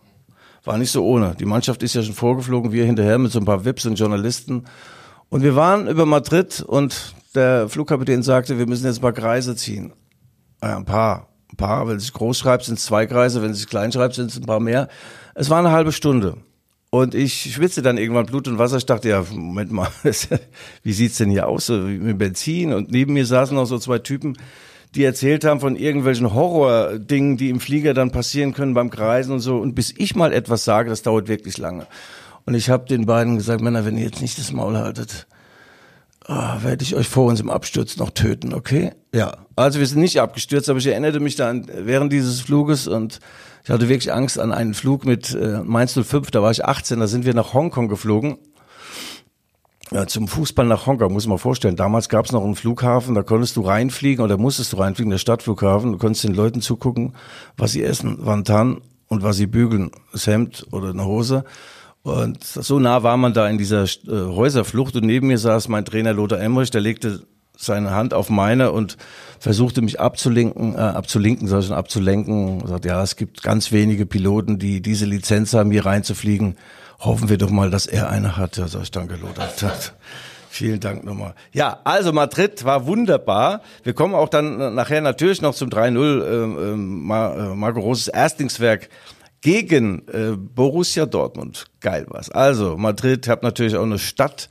[0.64, 1.36] war nicht so ohne.
[1.38, 4.64] Die Mannschaft ist ja schon vorgeflogen, wir hinterher mit so ein paar Vips und Journalisten.
[5.28, 9.58] Und wir waren über Madrid und der Flugkapitän sagte, wir müssen jetzt ein paar Kreise
[9.58, 9.92] ziehen.
[10.64, 11.28] Ja, ein paar.
[11.52, 11.88] Ein paar.
[11.88, 13.42] Wenn es groß schreibt, sind es zwei Kreise.
[13.42, 14.88] Wenn es klein schreibt, sind es ein paar mehr.
[15.36, 16.38] Es war eine halbe Stunde.
[16.90, 18.78] Und ich schwitze dann irgendwann Blut und Wasser.
[18.78, 19.88] Ich dachte, ja, Moment mal,
[20.84, 21.68] wie sieht's denn hier aus?
[21.68, 22.74] So mit Benzin.
[22.74, 24.38] Und neben mir saßen noch so zwei Typen,
[24.94, 29.40] die erzählt haben von irgendwelchen Horror-Dingen, die im Flieger dann passieren können beim Kreisen und
[29.40, 29.58] so.
[29.58, 31.88] Und bis ich mal etwas sage, das dauert wirklich lange.
[32.46, 35.28] Und ich habe den beiden gesagt, Männer, wenn ihr jetzt nicht das Maul haltet,
[36.28, 38.92] oh, werde ich euch vor uns im Absturz noch töten, okay?
[39.14, 43.20] Ja, also wir sind nicht abgestürzt, aber ich erinnerte mich da während dieses Fluges und
[43.64, 47.00] ich hatte wirklich Angst an einen Flug mit äh, Mainz 05, da war ich 18,
[47.00, 48.38] da sind wir nach Hongkong geflogen.
[49.94, 51.76] Ja, zum Fußball nach Hongkong, muss man vorstellen.
[51.76, 55.18] Damals gab es noch einen Flughafen, da konntest du reinfliegen oder musstest du reinfliegen, der
[55.18, 55.92] Stadtflughafen.
[55.92, 57.14] Du konntest den Leuten zugucken,
[57.58, 58.80] was sie essen, Wantan
[59.10, 61.44] und was sie bügeln, das Hemd oder eine Hose.
[62.04, 65.86] Und so nah war man da in dieser äh, Häuserflucht und neben mir saß mein
[65.86, 67.22] Trainer Lothar Emmerich, der legte
[67.56, 68.98] seine Hand auf meine und
[69.40, 72.66] versuchte mich abzulenken, äh, abzulinken, soll ich schon abzulenken.
[72.66, 76.58] Sagt, ja, es gibt ganz wenige Piloten, die diese Lizenz haben, hier reinzufliegen.
[77.00, 78.58] Hoffen wir doch mal, dass er eine hat.
[78.58, 79.50] Ja, sag ich, danke, Lothar.
[80.50, 81.34] Vielen Dank nochmal.
[81.54, 83.62] Ja, also Madrid war wunderbar.
[83.84, 88.90] Wir kommen auch dann nachher natürlich noch zum 3-0 äh, äh, Marco Roses Erstlingswerk
[89.42, 91.66] gegen äh, Borussia Dortmund.
[91.80, 92.30] Geil was.
[92.30, 94.50] Also Madrid, habe natürlich auch eine Stadt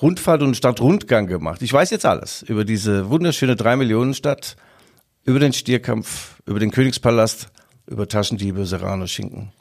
[0.00, 1.60] Rundfahrt und Stadtrundgang gemacht.
[1.60, 4.56] Ich weiß jetzt alles über diese wunderschöne drei Millionen Stadt,
[5.24, 7.48] über den Stierkampf, über den Königspalast,
[7.86, 9.52] über Taschendiebe, Serrano, Schinken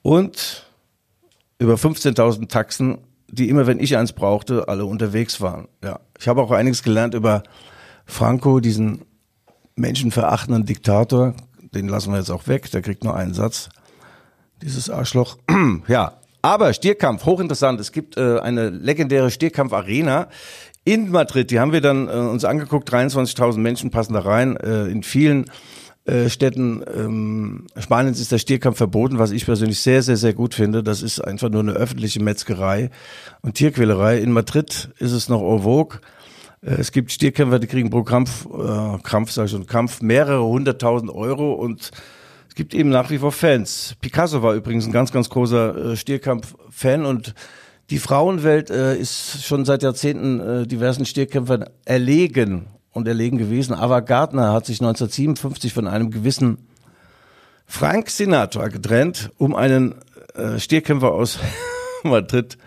[0.00, 0.66] und
[1.58, 2.98] über 15.000 Taxen,
[3.30, 5.68] die immer, wenn ich eins brauchte, alle unterwegs waren.
[5.84, 7.42] Ja, ich habe auch einiges gelernt über
[8.06, 9.04] Franco, diesen
[9.76, 11.34] menschenverachtenden Diktator.
[11.74, 12.70] Den lassen wir jetzt auch weg.
[12.70, 13.68] Der kriegt nur einen Satz.
[14.62, 15.38] Dieses Arschloch.
[15.88, 17.80] ja, aber Stierkampf, hochinteressant.
[17.80, 20.28] Es gibt äh, eine legendäre Stierkampf-Arena
[20.84, 21.50] in Madrid.
[21.50, 22.92] Die haben wir dann äh, uns angeguckt.
[22.92, 24.56] 23.000 Menschen passen da rein.
[24.56, 25.46] Äh, in vielen
[26.06, 30.54] äh, Städten ähm, Spaniens ist der Stierkampf verboten, was ich persönlich sehr, sehr, sehr gut
[30.54, 30.82] finde.
[30.82, 32.90] Das ist einfach nur eine öffentliche Metzgerei
[33.42, 34.18] und Tierquälerei.
[34.18, 36.00] In Madrid ist es noch en vogue.
[36.62, 40.44] Äh, es gibt Stierkämpfer, die kriegen pro Kampf, äh, Kampf, sag ich schon, Kampf mehrere
[40.44, 41.90] hunderttausend Euro und
[42.58, 43.94] gibt eben nach wie vor Fans.
[44.00, 47.32] Picasso war übrigens ein ganz, ganz großer äh, Stierkampf-Fan und
[47.88, 53.74] die Frauenwelt äh, ist schon seit Jahrzehnten äh, diversen Stierkämpfern erlegen und erlegen gewesen.
[53.74, 56.66] Ava Gardner hat sich 1957 von einem gewissen
[57.64, 59.94] Frank Sinatra getrennt, um einen
[60.34, 61.38] äh, Stierkämpfer aus
[62.02, 62.58] Madrid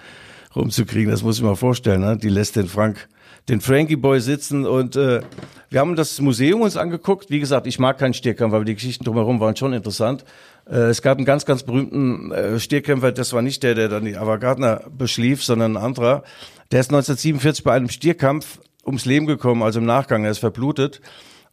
[0.56, 1.12] rumzukriegen.
[1.12, 2.00] Das muss ich mir vorstellen.
[2.00, 2.16] Ne?
[2.16, 3.10] Die lässt den Frank
[3.50, 5.22] den Frankie Boy sitzen und äh,
[5.70, 7.30] wir haben das Museum uns angeguckt.
[7.30, 10.26] Wie gesagt, ich mag keinen Stierkampf, aber die Geschichten drumherum waren schon interessant.
[10.70, 14.06] Äh, es gab einen ganz, ganz berühmten äh, Stierkämpfer, das war nicht der, der dann
[14.06, 16.24] die Avagardner beschlief, sondern ein anderer.
[16.72, 21.02] Der ist 1947 bei einem Stierkampf ums Leben gekommen, also im Nachgang, er ist verblutet.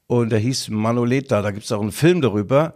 [0.06, 2.74] Und der hieß Manoleta, da gibt's auch einen Film darüber.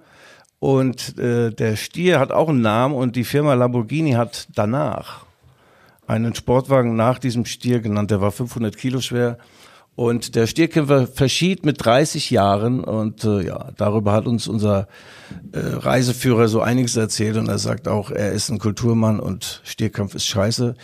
[0.59, 5.25] Und äh, der Stier hat auch einen Namen und die Firma Lamborghini hat danach
[6.13, 8.11] einen Sportwagen nach diesem Stier genannt.
[8.11, 9.39] Der war 500 Kilo schwer.
[9.95, 14.89] Und der Stierkämpfer verschied mit 30 Jahren und äh, ja, darüber hat uns unser
[15.53, 20.15] äh, Reiseführer so einiges erzählt und er sagt auch, er ist ein Kulturmann und Stierkampf
[20.15, 20.77] ist scheiße.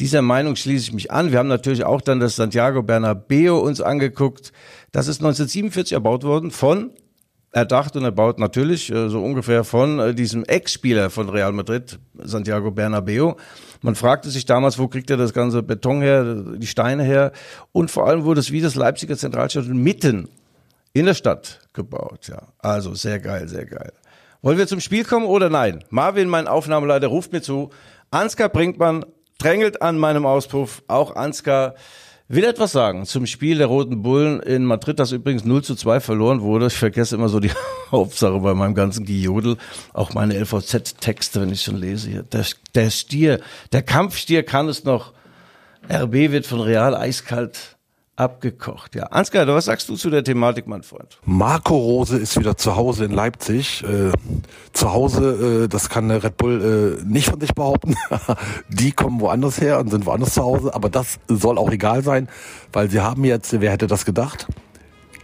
[0.00, 1.30] Dieser Meinung schließe ich mich an.
[1.30, 4.52] Wir haben natürlich auch dann das Santiago Bernabeo uns angeguckt.
[4.90, 6.90] Das ist 1947 erbaut worden von
[7.52, 12.70] erdacht und erbaut natürlich äh, so ungefähr von äh, diesem Ex-Spieler von Real Madrid, Santiago
[12.72, 13.36] Bernabeo.
[13.82, 16.24] Man fragte sich damals, wo kriegt er das ganze Beton her,
[16.56, 17.32] die Steine her?
[17.72, 20.28] Und vor allem wurde es wie das Leipziger Zentralstadion mitten
[20.92, 22.28] in der Stadt gebaut.
[22.28, 23.92] Ja, also sehr geil, sehr geil.
[24.42, 25.84] Wollen wir zum Spiel kommen oder nein?
[25.90, 27.70] Marvin, mein Aufnahmeleiter, ruft mir zu.
[28.10, 29.04] Ansgar Brinkmann
[29.38, 30.82] drängelt an meinem Auspuff.
[30.86, 31.74] Auch Ansgar
[32.28, 36.00] will etwas sagen zum Spiel der Roten Bullen in Madrid, das übrigens 0 zu 2
[36.00, 36.66] verloren wurde.
[36.66, 37.52] Ich vergesse immer so die
[37.90, 39.56] Hauptsache bei meinem ganzen Gejodel.
[39.92, 42.22] Auch meine LVZ-Texte, wenn ich schon lese hier.
[42.22, 43.40] Der, der Stier,
[43.72, 45.12] der Kampfstier kann es noch.
[45.88, 47.75] RB wird von Real eiskalt
[48.16, 48.94] abgekocht.
[48.94, 51.18] Ja, Ansgar, was sagst du zu der Thematik, mein Freund?
[51.24, 53.84] Marco Rose ist wieder zu Hause in Leipzig.
[53.84, 54.12] Äh,
[54.72, 57.94] zu Hause, äh, das kann der Red Bull äh, nicht von sich behaupten.
[58.68, 60.74] Die kommen woanders her und sind woanders zu Hause.
[60.74, 62.28] Aber das soll auch egal sein,
[62.72, 64.46] weil sie haben jetzt, wer hätte das gedacht?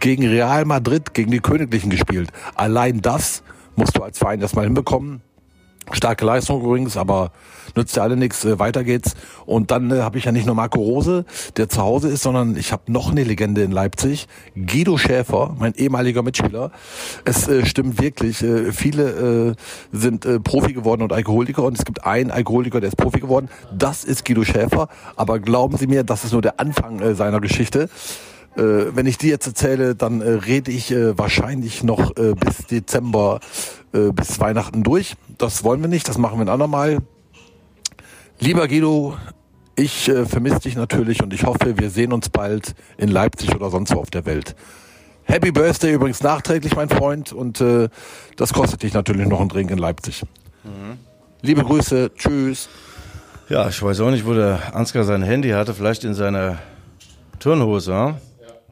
[0.03, 2.29] gegen Real Madrid, gegen die Königlichen gespielt.
[2.55, 3.41] Allein das
[3.77, 5.21] musst du als Verein erstmal hinbekommen.
[5.91, 7.31] Starke Leistung übrigens, aber
[7.75, 8.45] nützt ja alle nichts.
[8.45, 9.15] Äh, weiter geht's.
[9.45, 11.25] Und dann äh, habe ich ja nicht nur Marco Rose,
[11.57, 14.27] der zu Hause ist, sondern ich habe noch eine Legende in Leipzig.
[14.55, 16.71] Guido Schäfer, mein ehemaliger Mitspieler.
[17.25, 18.41] Es äh, stimmt wirklich.
[18.43, 19.55] Äh, viele
[19.91, 23.19] äh, sind äh, Profi geworden und Alkoholiker und es gibt einen Alkoholiker, der ist Profi
[23.19, 23.49] geworden.
[23.77, 24.87] Das ist Guido Schäfer.
[25.15, 27.89] Aber glauben Sie mir, das ist nur der Anfang äh, seiner Geschichte.
[28.55, 28.61] Äh,
[28.95, 33.39] wenn ich die jetzt erzähle, dann äh, rede ich äh, wahrscheinlich noch äh, bis Dezember,
[33.93, 35.15] äh, bis Weihnachten durch.
[35.37, 36.99] Das wollen wir nicht, das machen wir ein andermal.
[38.39, 39.17] Lieber Guido,
[39.75, 43.69] ich äh, vermisse dich natürlich und ich hoffe, wir sehen uns bald in Leipzig oder
[43.69, 44.55] sonst wo auf der Welt.
[45.25, 47.89] Happy Birthday übrigens nachträglich, mein Freund, und äh,
[48.35, 50.23] das kostet dich natürlich noch ein Drink in Leipzig.
[50.63, 50.97] Mhm.
[51.41, 52.69] Liebe Grüße, tschüss.
[53.49, 56.59] Ja, ich weiß auch nicht, wo der Ansgar sein Handy hatte, vielleicht in seiner
[57.39, 58.15] Turnhose, hm?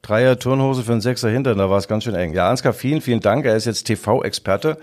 [0.01, 2.33] Dreier Turnhose für einen Sechser hinter, da war es ganz schön eng.
[2.33, 3.45] Ja, Ansgar, vielen, vielen Dank.
[3.45, 4.77] Er ist jetzt TV-Experte.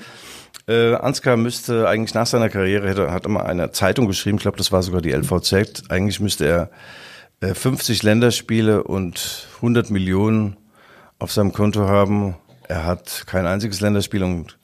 [0.68, 4.58] Äh, Ansgar müsste eigentlich nach seiner Karriere, hätte, hat immer eine Zeitung geschrieben, ich glaube,
[4.58, 5.84] das war sogar die LVZ.
[5.88, 6.70] Eigentlich müsste er
[7.40, 10.56] äh, 50 Länderspiele und 100 Millionen
[11.18, 12.36] auf seinem Konto haben.
[12.68, 14.58] Er hat kein einziges Länderspiel und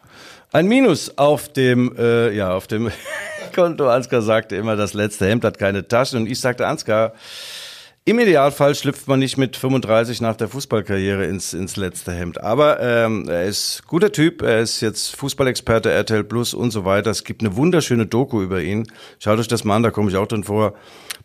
[0.53, 2.93] ein Minus auf dem, äh, ja, auf dem
[3.55, 3.89] Konto.
[3.89, 6.21] Ansgar sagte immer, das letzte Hemd hat keine Taschen.
[6.21, 7.13] Und ich sagte, Ansgar,
[8.07, 12.39] im Idealfall schlüpft man nicht mit 35 nach der Fußballkarriere ins, ins letzte Hemd.
[12.39, 17.11] Aber ähm, er ist guter Typ, er ist jetzt Fußballexperte, RTL Plus und so weiter.
[17.11, 18.87] Es gibt eine wunderschöne Doku über ihn.
[19.21, 20.75] Schaut euch das mal an, da komme ich auch drin vor.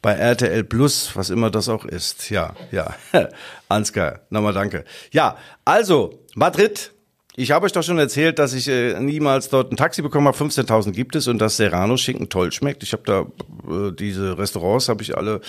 [0.01, 2.29] Bei RTL Plus, was immer das auch ist.
[2.29, 2.95] Ja, ja.
[3.67, 4.85] Ansgar, nochmal danke.
[5.11, 6.93] Ja, also, Madrid,
[7.39, 10.37] ich habe euch doch schon erzählt, dass ich äh, niemals dort ein Taxi bekommen habe.
[10.37, 12.83] 15.000 gibt es und dass Serrano Schinken toll schmeckt.
[12.83, 13.21] Ich habe da
[13.73, 15.39] äh, diese Restaurants habe ich alle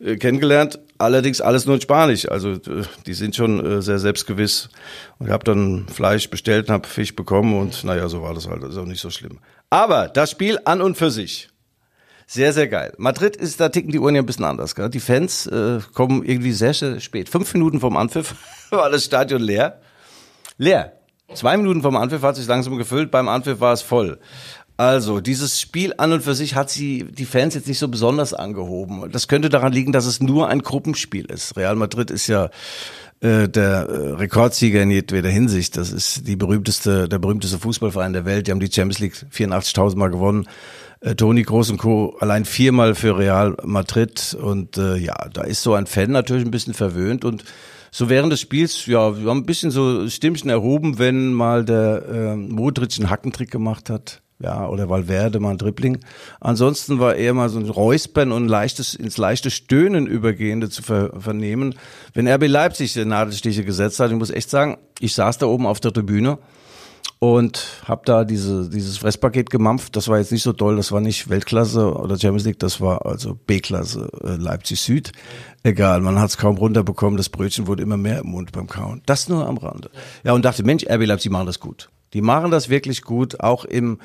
[0.00, 0.80] äh, kennengelernt.
[0.98, 2.28] Allerdings alles nur in Spanisch.
[2.28, 4.70] Also äh, die sind schon äh, sehr selbstgewiss.
[5.20, 8.48] Und ich habe dann Fleisch bestellt und habe Fisch bekommen und naja, so war das
[8.48, 8.64] halt.
[8.64, 9.38] Das ist auch nicht so schlimm.
[9.70, 11.48] Aber das Spiel an und für sich.
[12.26, 12.92] Sehr, sehr geil.
[12.98, 14.74] Madrid ist, da ticken die Uhren ja ein bisschen anders.
[14.74, 14.90] Gell?
[14.90, 17.28] Die Fans äh, kommen irgendwie sehr, sehr spät.
[17.28, 18.34] Fünf Minuten vom Anpfiff
[18.70, 19.80] war das Stadion leer.
[20.58, 20.92] Leer.
[21.34, 24.18] Zwei Minuten vom Anpfiff hat sich langsam gefüllt, beim Anpfiff war es voll.
[24.78, 28.34] Also, dieses Spiel an und für sich hat sie die Fans jetzt nicht so besonders
[28.34, 29.10] angehoben.
[29.10, 31.56] Das könnte daran liegen, dass es nur ein Gruppenspiel ist.
[31.56, 32.50] Real Madrid ist ja
[33.20, 35.78] äh, der äh, Rekordsieger in jedweder Hinsicht.
[35.78, 38.46] Das ist die berühmteste, der berühmteste Fußballverein der Welt.
[38.46, 40.46] Die haben die Champions League 84.000 Mal gewonnen.
[41.00, 42.14] Äh, Toni Groß und Co.
[42.20, 44.36] allein viermal für Real Madrid.
[44.38, 47.44] Und äh, ja, da ist so ein Fan natürlich ein bisschen verwöhnt und
[47.96, 52.02] so während des Spiels, ja, wir haben ein bisschen so Stimmchen erhoben, wenn mal der
[52.06, 54.20] äh, Modric einen Hackentrick gemacht hat.
[54.38, 56.00] Ja, oder Valverde mal ein Dribbling.
[56.38, 61.18] Ansonsten war eher mal so ein Räuspern und leichtes, ins leichte Stöhnen übergehende zu ver
[61.18, 61.74] vernehmen.
[62.12, 65.80] Wenn RB Leipzig Nadelstiche gesetzt hat, ich muss echt sagen, ich saß da oben auf
[65.80, 66.36] der Tribüne
[67.18, 69.96] und habe da diese, dieses Fresspaket gemampft.
[69.96, 73.06] Das war jetzt nicht so toll, das war nicht Weltklasse oder Champions League, das war
[73.06, 75.12] also B-Klasse äh, Leipzig Süd.
[75.62, 79.02] Egal, man hat es kaum runterbekommen, das Brötchen wurde immer mehr im Mund beim Kauen.
[79.06, 79.90] Das nur am Rande.
[80.24, 81.88] Ja, und dachte, Mensch, RB Leipzig machen das gut.
[82.12, 83.98] Die machen das wirklich gut, auch im,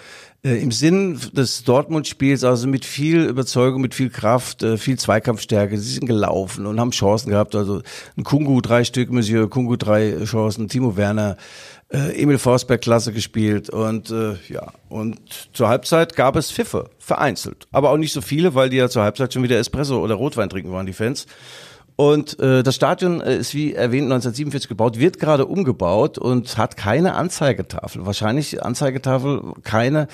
[0.43, 5.77] äh, im Sinn des Dortmund-Spiels, also mit viel Überzeugung, mit viel Kraft, äh, viel Zweikampfstärke.
[5.77, 7.53] Sie sind gelaufen und haben Chancen gehabt.
[7.53, 7.81] Also
[8.17, 11.37] ein Kungu drei Stück, Monsieur, Kungu drei Chancen, Timo Werner,
[11.91, 15.19] äh, Emil Forsberg klasse gespielt und äh, ja und
[15.53, 19.03] zur Halbzeit gab es Pfiffe vereinzelt, aber auch nicht so viele, weil die ja zur
[19.03, 21.27] Halbzeit schon wieder Espresso oder Rotwein trinken waren die Fans.
[21.95, 26.75] Und äh, das Stadion äh, ist wie erwähnt 1947 gebaut, wird gerade umgebaut und hat
[26.75, 28.05] keine Anzeigetafel.
[28.05, 30.07] Wahrscheinlich Anzeigetafel keine,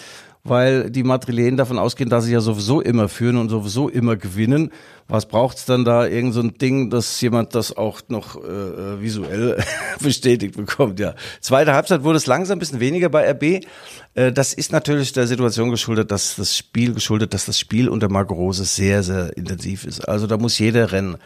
[0.43, 4.71] weil die Madrilen davon ausgehen, dass sie ja sowieso immer führen und sowieso immer gewinnen.
[5.07, 6.05] Was braucht's dann da?
[6.05, 9.63] Irgend so ein Ding, dass jemand das auch noch äh, äh visuell
[10.01, 10.99] bestätigt bekommt.
[10.99, 11.15] Ja.
[11.39, 13.65] Zweite Halbzeit wurde es langsam ein bisschen weniger bei RB.
[14.17, 18.09] Äh, das ist natürlich der Situation geschuldet, dass das Spiel geschuldet, dass das Spiel unter
[18.09, 20.01] Marco Rose sehr, sehr intensiv ist.
[20.01, 21.17] Also da muss jeder rennen.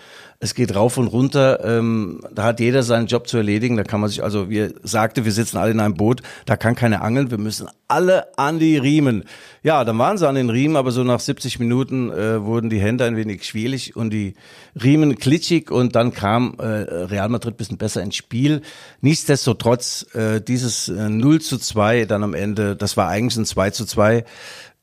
[0.44, 1.64] Es geht rauf und runter.
[1.64, 3.78] Ähm, da hat jeder seinen Job zu erledigen.
[3.78, 6.22] Da kann man sich, also wie sagte, wir sitzen alle in einem Boot.
[6.48, 7.30] Da kann keiner angeln.
[7.30, 9.24] Wir müssen alle an die Riemen.
[9.62, 12.82] Ja, dann waren sie an den Riemen, aber so nach 70 Minuten äh, wurden die
[12.82, 14.36] Hände ein wenig schwierig und die
[14.82, 18.62] Riemen klitschig und dann kam äh, Real Madrid bisschen besser ins Spiel.
[19.02, 23.70] Nichtsdestotrotz, äh, dieses äh, 0 zu 2 dann am Ende, das war eigentlich ein 2
[23.72, 24.26] zu 2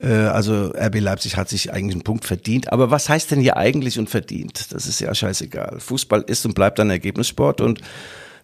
[0.00, 2.72] äh, also RB Leipzig hat sich eigentlich einen Punkt verdient.
[2.72, 4.72] Aber was heißt denn hier eigentlich und verdient?
[4.72, 5.80] Das ist ja scheißegal.
[5.80, 7.80] Fußball ist und bleibt ein Ergebnissport und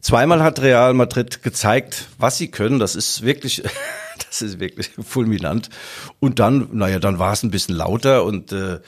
[0.00, 2.78] zweimal hat Real Madrid gezeigt, was sie können.
[2.78, 3.62] Das ist wirklich,
[4.28, 5.70] das ist wirklich fulminant.
[6.20, 8.80] Und dann, naja, dann war es ein bisschen lauter und äh,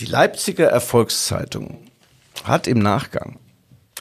[0.00, 1.78] die Leipziger Erfolgszeitung
[2.44, 3.38] hat im Nachgang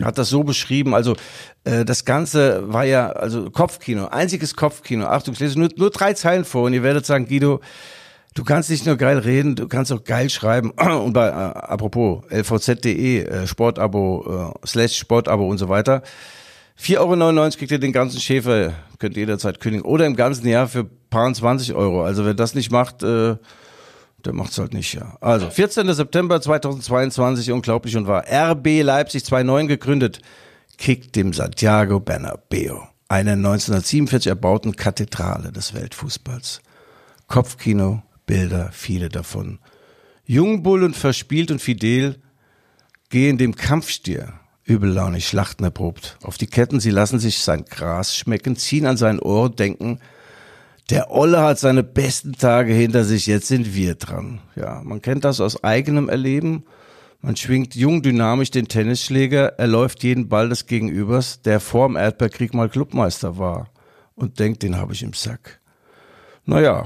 [0.04, 0.94] hat das so beschrieben.
[0.94, 1.16] Also
[1.64, 5.06] äh, das Ganze war ja also Kopfkino, einziges Kopfkino.
[5.06, 7.62] Achtung, ich lese nur, nur drei Zeilen vor und ihr werdet sagen, Guido,
[8.34, 10.72] du kannst nicht nur geil reden, du kannst auch geil schreiben.
[10.72, 16.04] Und bei äh, apropos lvz.de äh, Sportabo äh, slash Sportabo und so weiter.
[16.78, 19.86] 4,99 Euro kriegt ihr den ganzen Schäfer, könnt ihr jederzeit kündigen.
[19.86, 22.04] Oder im ganzen Jahr für paar 20 Euro.
[22.04, 23.38] Also wer das nicht macht, äh,
[24.26, 25.18] der macht's halt nicht, ja.
[25.22, 25.94] Also, 14.
[25.94, 28.26] September 2022, unglaublich und wahr.
[28.30, 30.22] RB Leipzig 2.9 gegründet,
[30.78, 36.62] kickt dem Santiago Bernabeo, einer 1947 erbauten Kathedrale des Weltfußballs.
[37.28, 39.60] Kopfkino, Bilder, viele davon.
[40.26, 42.20] Jungbull und verspielt und fidel
[43.10, 44.34] gehen dem Kampfstier
[44.64, 46.18] übellaunig Schlachten erprobt.
[46.24, 50.00] Auf die Ketten, sie lassen sich sein Gras schmecken, ziehen an sein Ohr, denken,
[50.90, 54.40] der Olle hat seine besten Tage hinter sich, jetzt sind wir dran.
[54.56, 56.64] Ja, man kennt das aus eigenem Erleben.
[57.22, 62.54] Man schwingt jung dynamisch den Tennisschläger, er läuft jeden Ball des Gegenübers, der vorm Erdbeerkrieg
[62.54, 63.70] mal Clubmeister war
[64.14, 65.60] und denkt, den habe ich im Sack.
[66.46, 66.86] Naja,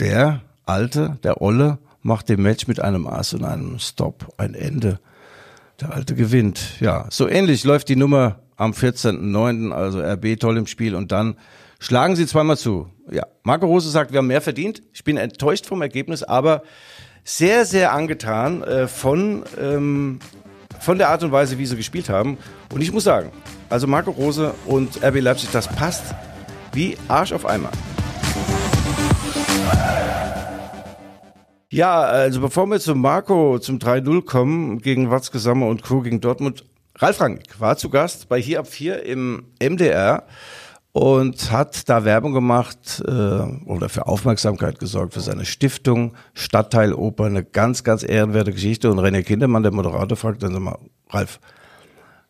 [0.00, 4.98] der Alte, der Olle, macht dem Match mit einem Ass und einem Stop ein Ende.
[5.80, 6.80] Der Alte gewinnt.
[6.80, 11.36] Ja, so ähnlich läuft die Nummer am 14.09., also RB toll im Spiel und dann
[11.84, 12.88] schlagen sie zweimal zu.
[13.10, 14.82] Ja, Marco Rose sagt, wir haben mehr verdient.
[14.94, 16.62] Ich bin enttäuscht vom Ergebnis, aber
[17.24, 20.18] sehr, sehr angetan äh, von, ähm,
[20.80, 22.38] von der Art und Weise, wie sie gespielt haben.
[22.72, 23.32] Und ich muss sagen,
[23.68, 26.14] also Marco Rose und RB Leipzig, das passt
[26.72, 27.70] wie Arsch auf Eimer.
[31.70, 36.00] Ja, also bevor wir zu Marco zum 3-0 kommen, gegen Watzke Sammer und Co.
[36.00, 36.64] gegen Dortmund,
[36.96, 40.22] Ralf Rangnick war zu Gast bei Hier ab 4 im MDR
[40.94, 47.42] und hat da Werbung gemacht äh, oder für Aufmerksamkeit gesorgt für seine Stiftung Stadtteiloper, eine
[47.42, 48.92] ganz, ganz ehrenwerte Geschichte.
[48.92, 50.78] Und René Kindermann, der Moderator, fragt dann sag mal,
[51.10, 51.40] Ralf,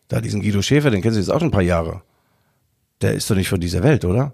[0.09, 2.01] da diesen Guido Schäfer, den kennen Sie jetzt auch schon ein paar Jahre.
[3.03, 4.33] Der ist doch nicht von dieser Welt, oder?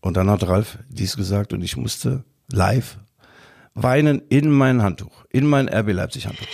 [0.00, 2.98] Und dann hat Ralf dies gesagt und ich musste live
[3.74, 6.48] weinen in mein Handtuch, in mein RB Leipzig Handtuch.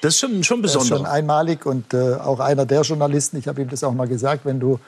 [0.00, 0.88] Das ist schon, schon besonders.
[0.88, 3.92] Das ist schon einmalig und äh, auch einer der Journalisten, ich habe ihm das auch
[3.92, 4.80] mal gesagt, wenn du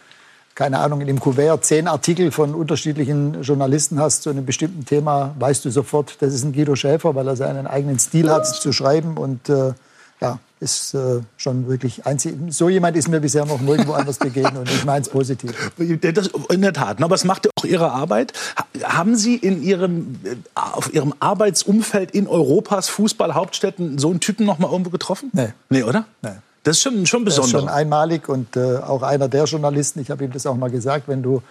[0.54, 5.34] keine Ahnung, in dem Kuvert zehn Artikel von unterschiedlichen Journalisten hast zu einem bestimmten Thema,
[5.38, 8.72] weißt du sofort, das ist ein Guido Schäfer, weil er seinen eigenen Stil hat zu
[8.72, 9.72] schreiben und äh,
[10.20, 12.34] ja, ist äh, schon wirklich einzig.
[12.50, 15.72] So jemand ist mir bisher noch nirgendwo anders begegnet und ich meine es positiv.
[16.00, 17.02] Das, in der Tat.
[17.02, 18.34] Aber es macht ja auch Ihre Arbeit.
[18.82, 24.58] Haben Sie in Ihrem, äh, auf Ihrem Arbeitsumfeld in Europas Fußballhauptstädten so einen Typen noch
[24.58, 25.30] mal irgendwo getroffen?
[25.32, 25.54] Nee.
[25.70, 26.04] Nee, oder?
[26.20, 26.30] Nee.
[26.62, 27.53] Das ist schon, schon besonders.
[27.53, 30.57] Das ist schon einmalig und äh, auch einer der Journalisten, ich habe ihm das auch
[30.57, 31.42] mal gesagt, wenn du,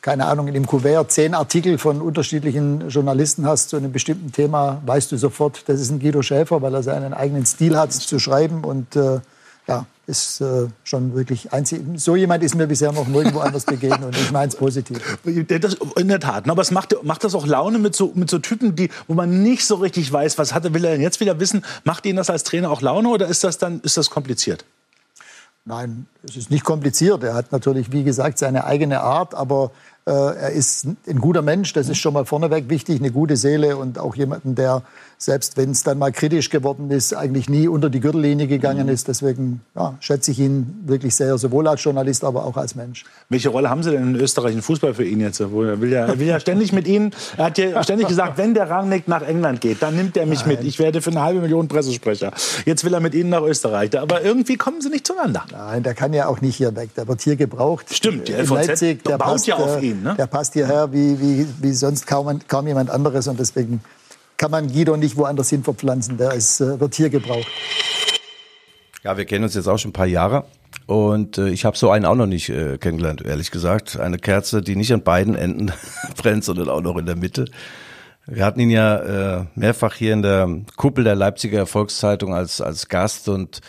[0.00, 4.80] keine Ahnung, in dem Kuvert zehn Artikel von unterschiedlichen Journalisten hast zu einem bestimmten Thema,
[4.86, 8.18] weißt du sofort, das ist ein Guido Schäfer, weil er seinen eigenen Stil hat zu
[8.18, 9.20] schreiben und äh,
[9.66, 11.82] ja, ist äh, schon wirklich einzig.
[11.96, 15.18] So jemand ist mir bisher noch nirgendwo anders begegnet und ich meine es positiv.
[15.48, 16.48] Das, in der Tat.
[16.48, 19.42] Aber es macht, macht das auch Laune mit so, mit so Typen, die, wo man
[19.42, 21.64] nicht so richtig weiß, was hat er, will er denn jetzt wieder wissen?
[21.84, 24.64] Macht Ihnen das als Trainer auch Laune oder ist das dann ist das kompliziert?
[25.64, 27.24] Nein, es ist nicht kompliziert.
[27.24, 29.72] Er hat natürlich, wie gesagt, seine eigene Art, aber
[30.06, 33.98] er ist ein guter Mensch, das ist schon mal vorneweg wichtig, eine gute Seele und
[33.98, 34.82] auch jemanden, der
[35.18, 39.08] selbst wenn es dann mal kritisch geworden ist, eigentlich nie unter die Gürtellinie gegangen ist.
[39.08, 43.04] Deswegen ja, schätze ich ihn wirklich sehr, sowohl als Journalist, aber auch als Mensch.
[43.28, 45.40] Welche Rolle haben Sie denn in Österreich im Fußball für ihn jetzt?
[45.40, 48.54] Er will ja, er will ja ständig mit Ihnen, er hat ja ständig gesagt, wenn
[48.54, 50.56] der Rangnick nach England geht, dann nimmt er mich Nein.
[50.56, 50.64] mit.
[50.64, 52.32] Ich werde für eine halbe Million Pressesprecher.
[52.64, 53.98] Jetzt will er mit Ihnen nach Österreich.
[53.98, 55.44] Aber irgendwie kommen Sie nicht zueinander.
[55.50, 56.90] Nein, der kann ja auch nicht hier weg.
[56.94, 57.86] Der wird hier gebraucht.
[57.94, 59.95] Stimmt, die LVZ Leipzig, der baut passt, ja auf ihn.
[60.02, 60.14] Ne?
[60.16, 63.80] Der passt hierher wie, wie, wie sonst kaum, kaum jemand anderes und deswegen
[64.36, 66.16] kann man Guido nicht woanders hin verpflanzen.
[66.18, 67.46] Der ist, äh, wird hier gebraucht.
[69.02, 70.44] Ja, wir kennen uns jetzt auch schon ein paar Jahre.
[70.86, 73.98] Und äh, ich habe so einen auch noch nicht äh, kennengelernt, ehrlich gesagt.
[73.98, 75.72] Eine Kerze, die nicht an beiden Enden
[76.16, 77.46] brennt, sondern auch noch in der Mitte.
[78.26, 78.96] Wir hatten ihn ja
[79.38, 83.28] äh, mehrfach hier in der Kuppel der Leipziger Erfolgszeitung als, als Gast.
[83.28, 83.60] Und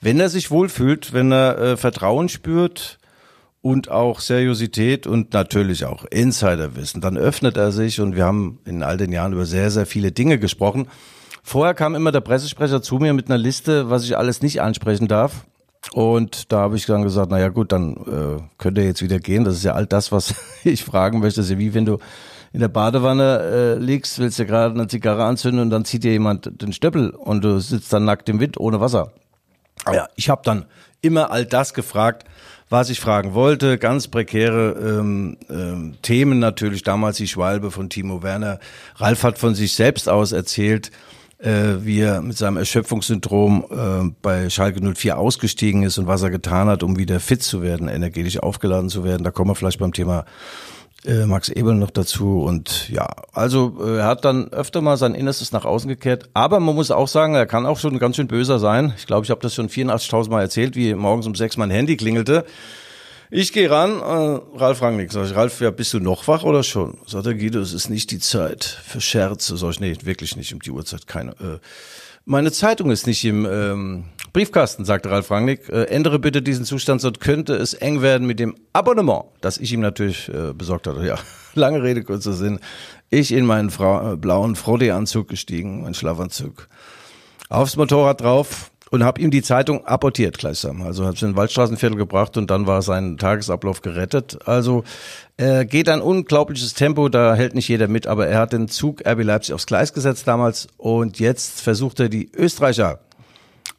[0.00, 2.98] wenn er sich wohlfühlt, wenn er äh, Vertrauen spürt,
[3.62, 7.00] und auch Seriosität und natürlich auch Insiderwissen.
[7.00, 10.10] Dann öffnet er sich und wir haben in all den Jahren über sehr, sehr viele
[10.10, 10.88] Dinge gesprochen.
[11.44, 15.08] Vorher kam immer der Pressesprecher zu mir mit einer Liste, was ich alles nicht ansprechen
[15.08, 15.46] darf.
[15.92, 19.18] Und da habe ich dann gesagt, na ja gut, dann äh, könnt ihr jetzt wieder
[19.18, 19.44] gehen.
[19.44, 21.40] Das ist ja all das, was ich fragen möchte.
[21.40, 21.98] Das ist ja wie wenn du
[22.52, 26.12] in der Badewanne äh, liegst, willst du gerade eine Zigarre anzünden und dann zieht dir
[26.12, 29.12] jemand den Stöppel und du sitzt dann nackt im Wind ohne Wasser.
[29.90, 30.66] Ja, ich habe dann
[31.00, 32.24] immer all das gefragt,
[32.72, 33.78] was ich fragen wollte.
[33.78, 36.82] Ganz prekäre ähm, ähm, Themen natürlich.
[36.82, 38.58] Damals die Schwalbe von Timo Werner.
[38.96, 40.90] Ralf hat von sich selbst aus erzählt,
[41.38, 46.30] äh, wie er mit seinem Erschöpfungssyndrom äh, bei Schalke 04 ausgestiegen ist und was er
[46.30, 49.22] getan hat, um wieder fit zu werden, energetisch aufgeladen zu werden.
[49.22, 50.24] Da kommen wir vielleicht beim Thema
[51.04, 55.14] äh, Max Ebel noch dazu und ja, also äh, er hat dann öfter mal sein
[55.14, 58.28] Innerstes nach außen gekehrt, aber man muss auch sagen, er kann auch schon ganz schön
[58.28, 58.92] böser sein.
[58.96, 61.96] Ich glaube, ich habe das schon 84.000 Mal erzählt, wie morgens um sechs mein Handy
[61.96, 62.44] klingelte.
[63.34, 66.62] Ich gehe ran, äh, Ralf Rangnick, sag ich, Ralf, ja, bist du noch wach oder
[66.62, 66.98] schon?
[67.06, 69.56] Sagt er, Guido, es ist nicht die Zeit für Scherze.
[69.56, 71.30] Sag ich, nee, wirklich nicht um die Uhrzeit, keine.
[71.32, 71.58] Äh,
[72.26, 75.68] meine Zeitung ist nicht im ähm, Briefkasten, sagte Ralf Rangnick.
[75.68, 79.72] Äh, ändere bitte diesen Zustand, sonst könnte es eng werden mit dem Abonnement, das ich
[79.72, 81.06] ihm natürlich äh, besorgt hatte.
[81.06, 81.16] Ja,
[81.54, 82.60] lange Rede, kurzer Sinn.
[83.10, 86.68] Ich in meinen Frau, äh, blauen Frode-Anzug gestiegen, mein Schlafanzug.
[87.50, 90.82] Aufs Motorrad drauf, und habe ihm die Zeitung apportiert gleichsam.
[90.82, 94.40] Also habe sie in Waldstraßenviertel gebracht und dann war sein Tagesablauf gerettet.
[94.44, 94.84] Also
[95.38, 99.00] er geht ein unglaubliches Tempo, da hält nicht jeder mit, aber er hat den Zug
[99.06, 103.00] RB Leipzig aufs Gleis gesetzt damals und jetzt versucht er die Österreicher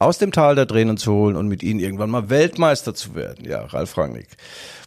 [0.04, 3.45] aus dem Tal der Tränen zu holen und mit ihnen irgendwann mal Weltmeister zu werden.
[3.45, 4.28] Ja, Ralf Rangnick.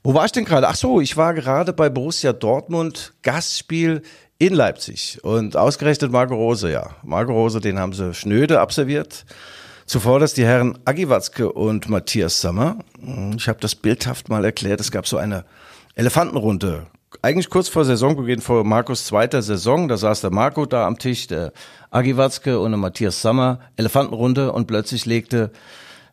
[0.03, 0.69] Wo war ich denn gerade?
[0.69, 4.03] Ach so, ich war gerade bei Borussia Dortmund, Gastspiel
[4.39, 6.91] in Leipzig und ausgerechnet Marco Rose, ja.
[7.03, 9.25] Marco Rose, den haben sie schnöde absolviert.
[9.87, 12.79] Zuvor das die Herren Agi Watzke und Matthias Sommer.
[13.37, 14.81] Ich habe das bildhaft mal erklärt.
[14.81, 15.45] Es gab so eine
[15.95, 16.87] Elefantenrunde.
[17.22, 21.26] Eigentlich kurz vor Saisonbeginn, vor Markus zweiter Saison, da saß der Marco da am Tisch,
[21.28, 21.52] der
[21.90, 25.50] Agi Watzke und der Matthias Sommer, Elefantenrunde und plötzlich legte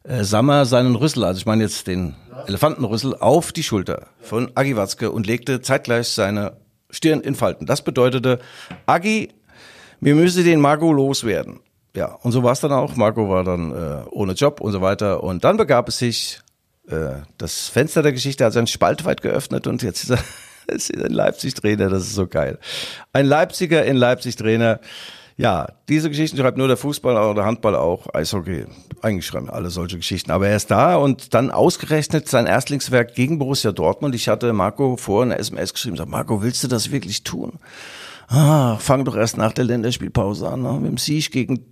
[0.04, 2.16] äh, Sammer seinen Rüssel, also ich meine jetzt den
[2.48, 6.58] Elefantenrüssel, auf die Schulter von Agi Watzke und legte zeitgleich seine
[6.90, 7.66] Stirn in Falten.
[7.66, 8.40] Das bedeutete,
[8.86, 9.30] Agi,
[10.00, 11.60] wir müssen den Marco loswerden.
[11.96, 12.96] Ja, und so war es dann auch.
[12.96, 15.24] Marco war dann äh, ohne Job und so weiter.
[15.24, 16.40] Und dann begab es sich,
[16.88, 20.20] äh, das Fenster der Geschichte hat ein Spalt weit geöffnet und jetzt ist er,
[20.68, 21.90] ist er ein Leipzig-Trainer.
[21.90, 22.60] Das ist so geil.
[23.12, 24.80] Ein Leipziger in Leipzig-Trainer.
[25.36, 28.66] Ja, diese Geschichten schreibt nur der Fußball oder Handball auch, Eishockey.
[29.02, 30.32] Eigentlich schreiben alle solche Geschichten.
[30.32, 34.14] Aber er ist da und dann ausgerechnet sein Erstlingswerk gegen Borussia Dortmund.
[34.14, 37.54] Ich hatte Marco vor eine SMS geschrieben, sagt, Marco, willst du das wirklich tun?
[38.28, 40.74] Ah, fang doch erst nach der Länderspielpause an, ne?
[40.74, 41.66] mit dem Sieg gegen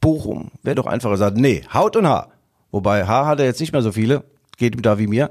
[0.00, 0.50] Bochum.
[0.62, 2.32] Wäre doch einfacher gesagt, nee, Haut und Haar.
[2.70, 4.24] Wobei Haar hat er jetzt nicht mehr so viele,
[4.56, 5.30] geht ihm da wie mir.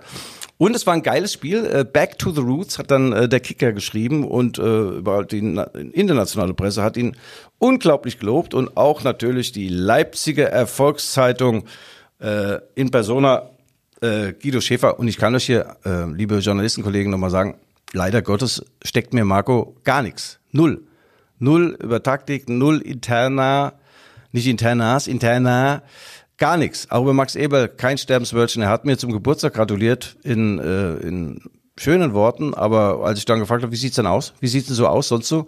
[0.58, 1.66] Und es war ein geiles Spiel.
[1.66, 5.38] Äh, Back to the Roots hat dann äh, der Kicker geschrieben und äh, überall die
[5.38, 7.16] internationale Presse hat ihn
[7.60, 11.66] unglaublich gelobt und auch natürlich die Leipziger Erfolgszeitung
[12.74, 13.52] in Persona
[14.02, 14.98] Guido Schäfer.
[14.98, 15.78] Und ich kann euch hier,
[16.16, 17.60] liebe Journalistenkollegen, nochmal sagen,
[17.94, 20.40] leider Gottes steckt mir Marco gar nichts.
[20.52, 20.82] Null.
[21.38, 23.74] Null über Taktik, null interner
[24.32, 25.82] nicht internas, interna,
[26.38, 26.90] gar nichts.
[26.92, 28.62] Auch über Max Eber kein Sterbenswörtchen.
[28.64, 31.42] Er hat mir zum Geburtstag gratuliert in, äh, in
[31.78, 34.34] schönen Worten, aber als ich dann gefragt habe, wie sieht's denn aus?
[34.40, 35.08] Wie sieht's denn so aus?
[35.08, 35.46] Sonst so?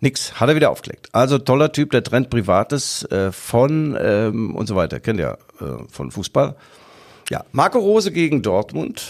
[0.00, 1.08] Nix, hat er wieder aufgelegt.
[1.12, 5.00] Also toller Typ, der trennt Privates äh, von ähm, und so weiter.
[5.00, 6.56] Kennt ja äh, von Fußball.
[7.30, 9.02] Ja, Marco Rose gegen Dortmund.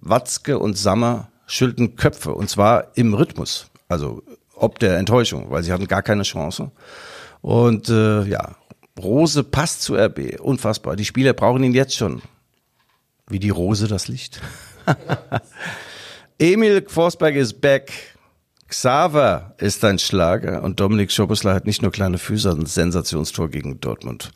[0.00, 3.66] Watzke und Sammer schüttelten Köpfe und zwar im Rhythmus.
[3.88, 4.22] Also
[4.54, 6.70] ob der Enttäuschung, weil sie hatten gar keine Chance.
[7.40, 8.56] Und äh, ja,
[9.00, 10.40] Rose passt zu RB.
[10.40, 10.96] Unfassbar.
[10.96, 12.22] Die Spieler brauchen ihn jetzt schon.
[13.28, 14.40] Wie die Rose das Licht.
[16.38, 17.92] Emil Forsberg ist back.
[18.68, 23.80] Xaver ist ein Schlager und Dominik Schobosler hat nicht nur kleine Füße, ein Sensationstor gegen
[23.80, 24.32] Dortmund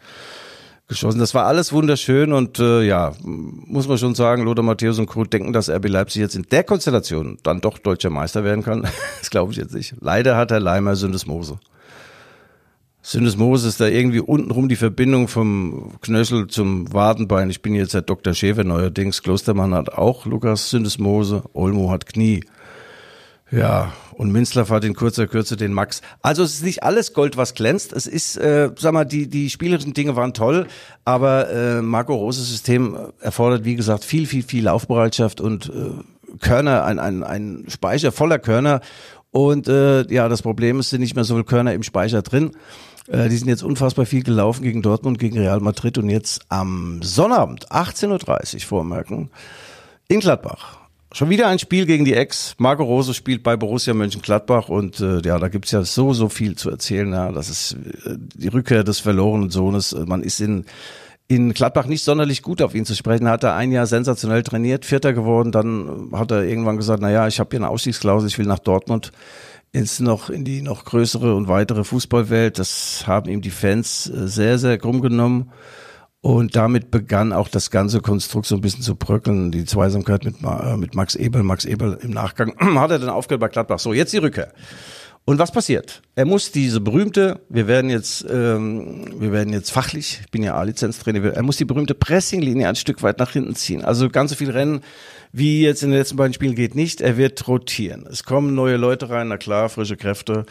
[0.88, 1.18] geschossen.
[1.18, 5.24] Das war alles wunderschön und äh, ja, muss man schon sagen, Lothar Matthäus und Co.
[5.24, 8.82] denken, dass RB Leipzig jetzt in der Konstellation dann doch deutscher Meister werden kann.
[9.18, 9.94] das glaube ich jetzt nicht.
[10.00, 11.58] Leider hat Herr Leimer Syndesmose.
[13.08, 17.50] Syndesmose ist da irgendwie untenrum die Verbindung vom Knöchel zum Wadenbein.
[17.50, 18.34] Ich bin jetzt der Dr.
[18.34, 19.22] Schäfer neuerdings.
[19.22, 21.44] Klostermann hat auch Lukas Syndesmose.
[21.52, 22.42] Olmo hat Knie.
[23.52, 26.02] Ja, und Minzlaff hat in kurzer Kürze den Max.
[26.20, 27.92] Also es ist nicht alles Gold, was glänzt.
[27.92, 30.66] Es ist, äh, sag mal, die, die spielerischen Dinge waren toll,
[31.04, 36.84] aber äh, Marco Roses System erfordert, wie gesagt, viel, viel, viel Laufbereitschaft und äh, Körner,
[36.84, 38.80] ein, ein, ein Speicher voller Körner.
[39.30, 42.50] Und äh, ja, das Problem ist, sind nicht mehr so viele Körner im Speicher drin.
[43.08, 47.00] Äh, die sind jetzt unfassbar viel gelaufen gegen Dortmund, gegen Real Madrid und jetzt am
[47.02, 49.30] Sonnabend, 18.30 Uhr vormerken,
[50.08, 50.78] in Gladbach.
[51.12, 52.54] Schon wieder ein Spiel gegen die Ex.
[52.58, 56.56] Marco Rose spielt bei Borussia Mönchengladbach und äh, ja, da gibt's ja so, so viel
[56.56, 57.12] zu erzählen.
[57.12, 57.32] Ja.
[57.32, 59.96] Das ist äh, die Rückkehr des verlorenen Sohnes.
[60.06, 60.66] Man ist in
[61.28, 63.28] in Gladbach nicht sonderlich gut auf ihn zu sprechen.
[63.28, 67.26] Hat er ein Jahr sensationell trainiert, Vierter geworden, dann hat er irgendwann gesagt, na ja,
[67.26, 69.10] ich habe hier eine Ausstiegsklausel, ich will nach Dortmund
[69.76, 72.58] ins noch in die noch größere und weitere Fußballwelt.
[72.58, 75.52] Das haben ihm die Fans äh, sehr, sehr krumm genommen.
[76.22, 79.52] Und damit begann auch das ganze Konstrukt so ein bisschen zu bröckeln.
[79.52, 81.42] Die Zweisamkeit mit, äh, mit Max Eberl.
[81.42, 83.78] Max Eberl im Nachgang hat er dann aufgehört bei Gladbach.
[83.78, 84.52] So, jetzt die Rückkehr.
[85.26, 86.02] Und was passiert?
[86.14, 90.54] Er muss diese berühmte, wir werden jetzt, ähm, wir werden jetzt fachlich, ich bin ja
[90.54, 93.84] A-Lizenztrainer, er muss die berühmte Pressinglinie ein Stück weit nach hinten ziehen.
[93.84, 94.82] Also ganz so viel Rennen
[95.36, 97.02] wie jetzt in den letzten beiden Spielen geht nicht.
[97.02, 98.06] Er wird rotieren.
[98.10, 100.46] Es kommen neue Leute rein, na klar, frische Kräfte.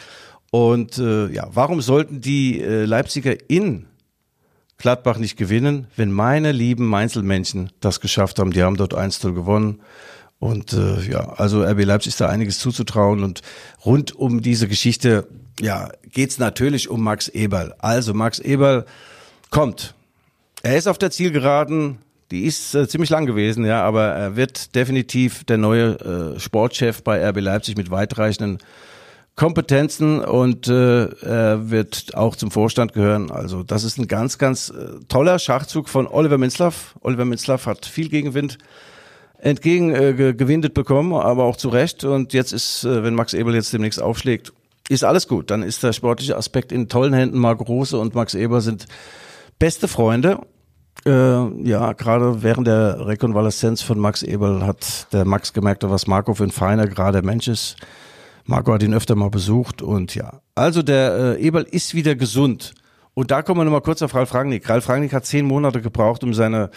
[0.52, 3.86] Und äh, ja, warum sollten die äh, Leipziger in
[4.78, 8.52] Gladbach nicht gewinnen, wenn meine lieben Mainzelmännchen das geschafft haben?
[8.52, 9.80] Die haben dort 1-0 gewonnen.
[10.38, 13.24] Und äh, ja, also RB Leipzig ist da einiges zuzutrauen.
[13.24, 13.42] Und
[13.84, 15.26] rund um diese Geschichte,
[15.60, 17.74] ja, geht's natürlich um Max Eberl.
[17.78, 18.86] Also Max Eberl
[19.50, 19.96] kommt.
[20.62, 21.98] Er ist auf der Zielgeraden.
[22.30, 27.02] Die ist äh, ziemlich lang gewesen, ja, aber er wird definitiv der neue äh, Sportchef
[27.02, 28.58] bei RB Leipzig mit weitreichenden
[29.36, 33.30] Kompetenzen und äh, er wird auch zum Vorstand gehören.
[33.30, 36.96] Also das ist ein ganz, ganz äh, toller Schachzug von Oliver Minzlaff.
[37.02, 38.56] Oliver Minzlaff hat viel Gegenwind
[39.38, 42.02] entgegengewindet äh, bekommen, aber auch zu Recht.
[42.04, 44.52] Und jetzt ist, äh, wenn Max Eberl jetzt demnächst aufschlägt,
[44.88, 45.50] ist alles gut.
[45.50, 47.38] Dann ist der sportliche Aspekt in tollen Händen.
[47.38, 48.86] Marc Rose und Max Eber sind
[49.58, 50.40] beste Freunde.
[51.04, 56.34] Äh, ja, gerade während der Rekonvaleszenz von Max Eberl hat der Max gemerkt, was Marco
[56.34, 57.76] für ein feiner, gerade Mensch ist.
[58.44, 60.40] Marco hat ihn öfter mal besucht und ja.
[60.54, 62.74] Also der äh, Eberl ist wieder gesund.
[63.14, 64.68] Und da kommen wir nochmal kurz auf Ralf Rangnick.
[64.68, 66.70] Ralf Rangnick hat zehn Monate gebraucht, um seine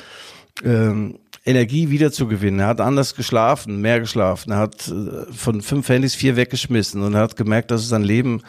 [0.64, 2.60] ähm, Energie wiederzugewinnen.
[2.60, 4.52] Er hat anders geschlafen, mehr geschlafen.
[4.52, 8.04] Er hat äh, von fünf Handys vier weggeschmissen und er hat gemerkt, dass es sein
[8.04, 8.42] Leben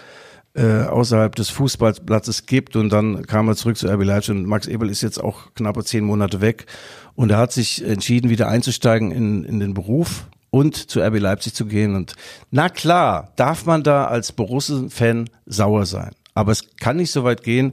[0.55, 2.77] äh, außerhalb des Fußballplatzes gibt.
[2.77, 5.85] Und dann kam er zurück zu RB Leipzig und Max Eberl ist jetzt auch knappe
[5.85, 6.67] zehn Monate weg.
[7.15, 11.55] Und er hat sich entschieden, wieder einzusteigen in, in den Beruf und zu RB Leipzig
[11.55, 11.95] zu gehen.
[11.95, 12.15] Und
[12.51, 16.11] na klar, darf man da als Borussen-Fan sauer sein.
[16.35, 17.73] Aber es kann nicht so weit gehen,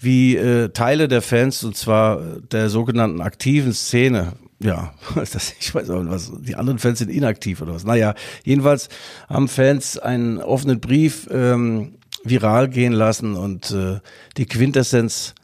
[0.00, 2.20] wie äh, Teile der Fans, und zwar
[2.52, 7.10] der sogenannten aktiven Szene, ja, das, ich weiß auch nicht, was, die anderen Fans sind
[7.10, 7.84] inaktiv oder was.
[7.84, 8.14] Naja,
[8.44, 8.88] jedenfalls
[9.28, 14.00] haben Fans einen offenen Brief ähm, viral gehen lassen und äh,
[14.36, 15.34] die Quintessenz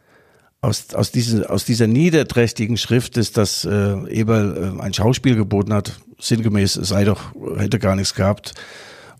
[0.61, 5.73] aus, aus, diesen, aus dieser niederträchtigen Schrift ist, dass äh, Eberl äh, ein Schauspiel geboten
[5.75, 8.55] hat, sinngemäß, sei doch, hätte gar nichts gehabt.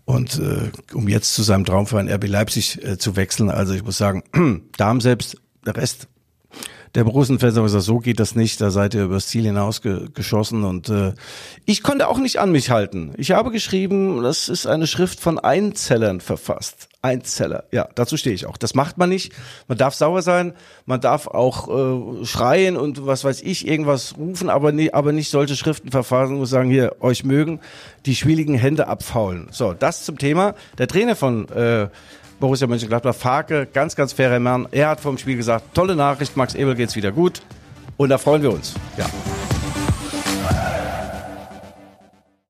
[0.05, 3.97] Und äh, um jetzt zu seinem Traumverein RB Leipzig äh, zu wechseln, also ich muss
[3.97, 4.23] sagen,
[4.77, 6.07] da haben selbst der Rest
[6.95, 10.89] der Borussen-Fans haben gesagt, so geht das nicht, da seid ihr übers Ziel hinausgeschossen und
[10.89, 11.13] äh,
[11.65, 13.13] ich konnte auch nicht an mich halten.
[13.17, 16.87] Ich habe geschrieben, das ist eine Schrift von Einzellern verfasst.
[17.05, 18.57] Einzeller, ja, dazu stehe ich auch.
[18.57, 19.31] Das macht man nicht.
[19.67, 20.53] Man darf sauer sein,
[20.85, 21.69] man darf auch
[22.21, 26.39] äh, schreien und was weiß ich, irgendwas rufen, aber, nie, aber nicht solche Schriften verfassen
[26.39, 27.59] und sagen, hier, euch mögen
[28.07, 29.47] die schwieligen Hände abfaulen.
[29.51, 30.55] So, das zum Thema.
[30.79, 31.89] Der Trainer von äh,
[32.39, 34.67] Borussia Mönchengladbach, Farke, ganz, ganz fairer Mann.
[34.71, 37.41] Er hat vom Spiel gesagt, tolle Nachricht, Max Ebel geht's wieder gut.
[37.97, 38.73] Und da freuen wir uns.
[38.97, 39.05] Ja.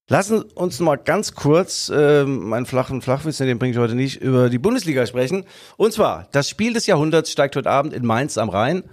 [0.07, 4.51] Lassen uns mal ganz kurz, äh, meinen flachen Flachwitz, den bringe ich heute nicht, über
[4.51, 5.45] die Bundesliga sprechen.
[5.77, 8.83] Und zwar, das Spiel des Jahrhunderts steigt heute Abend in Mainz am Rhein.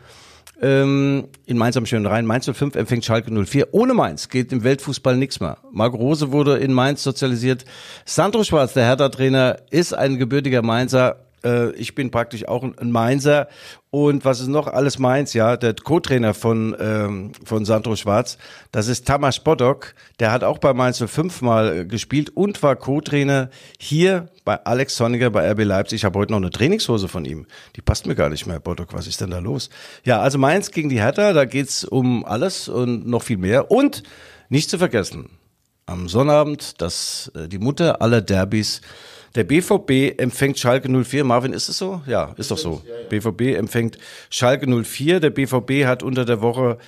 [0.63, 2.25] Ähm, in Mainz am schönen Rhein.
[2.25, 3.75] Mainz 05 empfängt Schalke 04.
[3.75, 5.59] Ohne Mainz geht im Weltfußball nichts mehr.
[5.71, 7.67] Marco Rose wurde in Mainz sozialisiert.
[8.07, 11.17] Sandro Schwarz, der Hertha-Trainer, ist ein gebürtiger Mainzer.
[11.45, 13.49] Äh, ich bin praktisch auch ein Mainzer
[13.91, 18.39] und was ist noch alles meins, ja, der Co-Trainer von, ähm, von Sandro Schwarz,
[18.71, 22.77] das ist Tamas Bodok, der hat auch bei Mainz 05 mal äh, gespielt und war
[22.77, 25.97] Co-Trainer hier bei Alex Sonniger bei RB Leipzig.
[25.97, 27.47] Ich habe heute noch eine Trainingshose von ihm.
[27.77, 29.69] Die passt mir gar nicht mehr, Bodok, was ist denn da los?
[30.05, 33.71] Ja, also Mainz gegen die Hertha, da geht's um alles und noch viel mehr.
[33.71, 34.03] Und
[34.49, 35.29] nicht zu vergessen,
[35.87, 38.81] am Sonnabend, das, äh, die Mutter aller Derbys,
[39.35, 41.25] der BVB empfängt Schalke 04.
[41.25, 42.03] Marvin, ist es so?
[42.07, 42.83] Ja, ist doch so.
[43.09, 43.99] BVB empfängt
[44.31, 45.21] Schalke 04.
[45.21, 46.79] Der BVB hat unter der Woche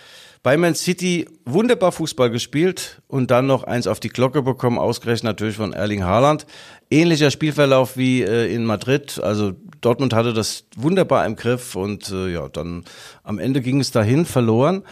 [0.45, 5.24] bei Man City wunderbar Fußball gespielt und dann noch eins auf die Glocke bekommen, ausgerechnet
[5.24, 6.45] natürlich von Erling Haaland.
[6.90, 9.18] Ähnlicher Spielverlauf wie äh, in Madrid.
[9.22, 12.84] Also Dortmund hatte das wunderbar im Griff und äh, ja, dann
[13.22, 14.82] am Ende ging es dahin, verloren.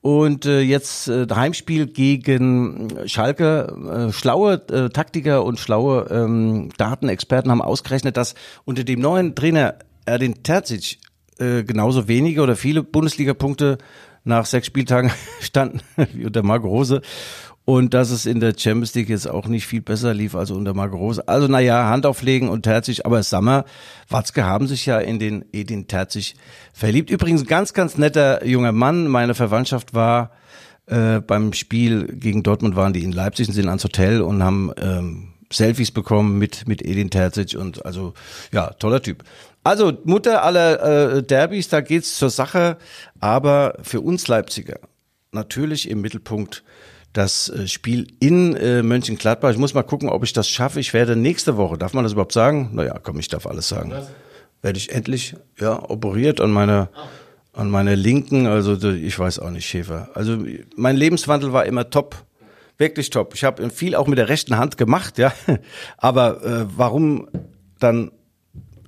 [0.00, 4.08] Und äh, jetzt äh, Heimspiel gegen Schalke.
[4.08, 8.34] Äh, schlaue äh, Taktiker und schlaue ähm, Datenexperten haben ausgerechnet, dass
[8.64, 9.74] unter dem neuen Trainer
[10.06, 10.98] Erdin Terzic
[11.38, 13.78] äh, genauso wenige oder viele Bundesliga-Punkte
[14.24, 15.80] nach sechs Spieltagen standen
[16.14, 17.02] wie unter Marco Rose
[17.68, 20.72] und dass es in der Champions League jetzt auch nicht viel besser lief als unter
[20.72, 21.28] Marco Rose.
[21.28, 23.66] Also naja, Hand auflegen und Terzig, aber Sammer,
[24.08, 26.36] Watzke haben sich ja in den Edin Terzig
[26.72, 27.10] verliebt.
[27.10, 29.06] Übrigens ganz, ganz netter junger Mann.
[29.06, 30.30] Meine Verwandtschaft war
[30.86, 34.72] äh, beim Spiel gegen Dortmund, waren die in Leipzig und sind ans Hotel und haben
[34.80, 38.14] ähm, Selfies bekommen mit, mit Edin Terzic und also
[38.50, 39.24] ja, toller Typ.
[39.62, 42.78] Also Mutter aller äh, Derbys, da geht's zur Sache,
[43.20, 44.78] aber für uns Leipziger
[45.32, 46.64] natürlich im Mittelpunkt
[47.18, 49.50] das äh, Spiel in äh, Mönchengladbach.
[49.50, 50.78] Ich muss mal gucken, ob ich das schaffe.
[50.78, 52.70] Ich werde nächste Woche, darf man das überhaupt sagen?
[52.72, 53.92] Naja, komm, ich darf alles sagen.
[54.62, 56.90] Werde ich endlich, ja, operiert an meiner,
[57.52, 60.10] an meiner linken, also ich weiß auch nicht, Schäfer.
[60.14, 60.38] Also
[60.76, 62.24] mein Lebenswandel war immer top.
[62.78, 63.34] Wirklich top.
[63.34, 65.32] Ich habe viel auch mit der rechten Hand gemacht, ja.
[65.96, 67.28] Aber äh, warum
[67.80, 68.12] dann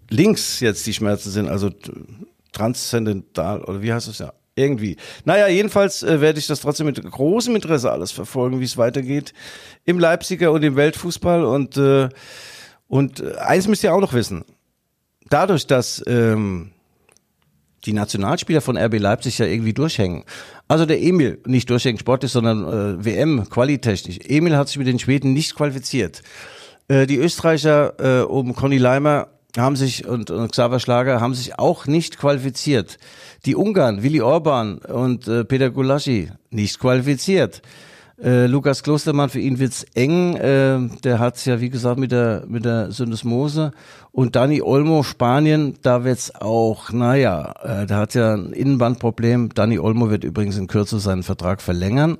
[0.08, 1.70] links jetzt die Schmerzen sind, also
[2.52, 4.32] transzendental, oder wie heißt es ja?
[4.61, 4.96] Irgendwie.
[5.24, 9.32] Naja, jedenfalls äh, werde ich das trotzdem mit großem Interesse alles verfolgen, wie es weitergeht
[9.86, 11.44] im Leipziger und im Weltfußball.
[11.44, 12.11] Und, äh,
[12.86, 14.44] und äh, eins müsst ihr auch noch wissen.
[15.30, 16.72] Dadurch, dass ähm,
[17.86, 20.24] die Nationalspieler von RB Leipzig ja irgendwie durchhängen.
[20.68, 22.64] Also der Emil, nicht durchhängen sportlich, sondern
[23.00, 24.18] äh, WM, qualitechnisch.
[24.24, 26.22] Emil hat sich mit den Schweden nicht qualifiziert.
[26.88, 31.58] Äh, die Österreicher äh, um Conny Leimer haben sich und, und Xaver Schlager haben sich
[31.58, 32.98] auch nicht qualifiziert.
[33.47, 37.62] Die Ungarn, Willi Orban und äh, Peter Gulaschi, nicht qualifiziert.
[38.22, 40.36] Äh, Lukas Klostermann, für ihn wird's eng.
[40.36, 43.72] Äh, der hat's ja, wie gesagt, mit der, mit der Syndesmose.
[44.12, 49.55] Und Dani Olmo, Spanien, da wird's auch, naja, äh, der hat ja ein Innenbandproblem.
[49.55, 52.18] Dani Olmo wird übrigens in Kürze seinen Vertrag verlängern.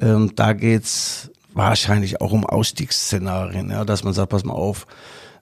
[0.00, 4.86] Ähm, da geht's wahrscheinlich auch um Ausstiegsszenarien, ja, dass man sagt, pass mal auf,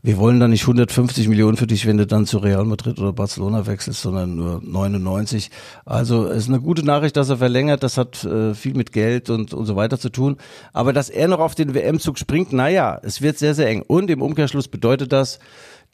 [0.04, 3.12] wir wollen da nicht 150 Millionen für dich, wenn du dann zu Real Madrid oder
[3.12, 5.48] Barcelona wechselst, sondern nur 99.
[5.84, 7.84] Also es ist eine gute Nachricht, dass er verlängert.
[7.84, 10.38] Das hat äh, viel mit Geld und, und so weiter zu tun.
[10.72, 13.82] Aber dass er noch auf den WM-Zug springt, naja, es wird sehr, sehr eng.
[13.82, 15.38] Und im Umkehrschluss bedeutet das,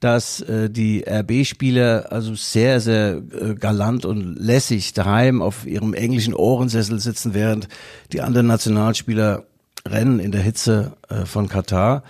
[0.00, 6.32] dass äh, die RB-Spieler also sehr, sehr äh, galant und lässig daheim auf ihrem englischen
[6.32, 7.68] Ohrensessel sitzen, während
[8.12, 9.44] die anderen Nationalspieler
[9.86, 12.04] rennen in der Hitze äh, von Katar.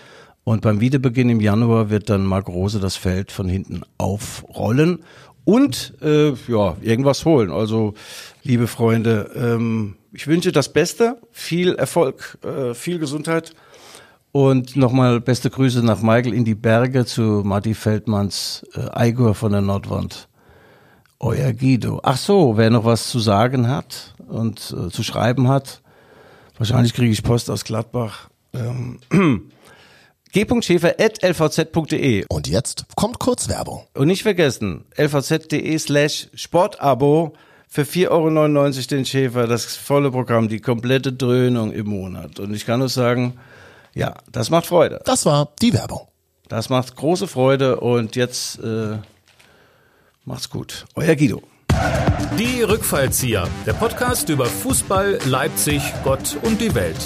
[0.49, 5.01] Und beim Wiederbeginn im Januar wird dann Marc Rose das Feld von hinten aufrollen
[5.45, 7.51] und äh, ja, irgendwas holen.
[7.51, 7.93] Also,
[8.45, 13.53] liebe Freunde, ähm, ich wünsche das Beste, viel Erfolg, äh, viel Gesundheit.
[14.33, 19.53] Und nochmal beste Grüße nach Michael in die Berge zu Marty Feldmanns äh, Eigor von
[19.53, 20.29] der Nordwand.
[21.21, 22.01] Euer Guido.
[22.05, 25.83] Ach so, wer noch was zu sagen hat und äh, zu schreiben hat,
[26.57, 28.31] wahrscheinlich kriege ich Post aus Gladbach.
[28.55, 28.99] Ähm,
[30.47, 32.27] g.schäfer.lvz.de.
[32.29, 33.87] Und jetzt kommt Kurzwerbung.
[33.95, 37.33] Und nicht vergessen, lvz.de slash Sportabo
[37.69, 42.39] für 4,99 Euro den Schäfer, das volle Programm, die komplette Dröhnung im Monat.
[42.39, 43.39] Und ich kann nur sagen,
[43.95, 45.01] ja, das macht Freude.
[45.05, 46.07] Das war die Werbung.
[46.49, 48.97] Das macht große Freude und jetzt äh,
[50.25, 50.87] macht's gut.
[50.95, 51.43] Euer Guido.
[52.39, 56.97] Die Rückfallzieher, der Podcast über Fußball, Leipzig, Gott und die Welt.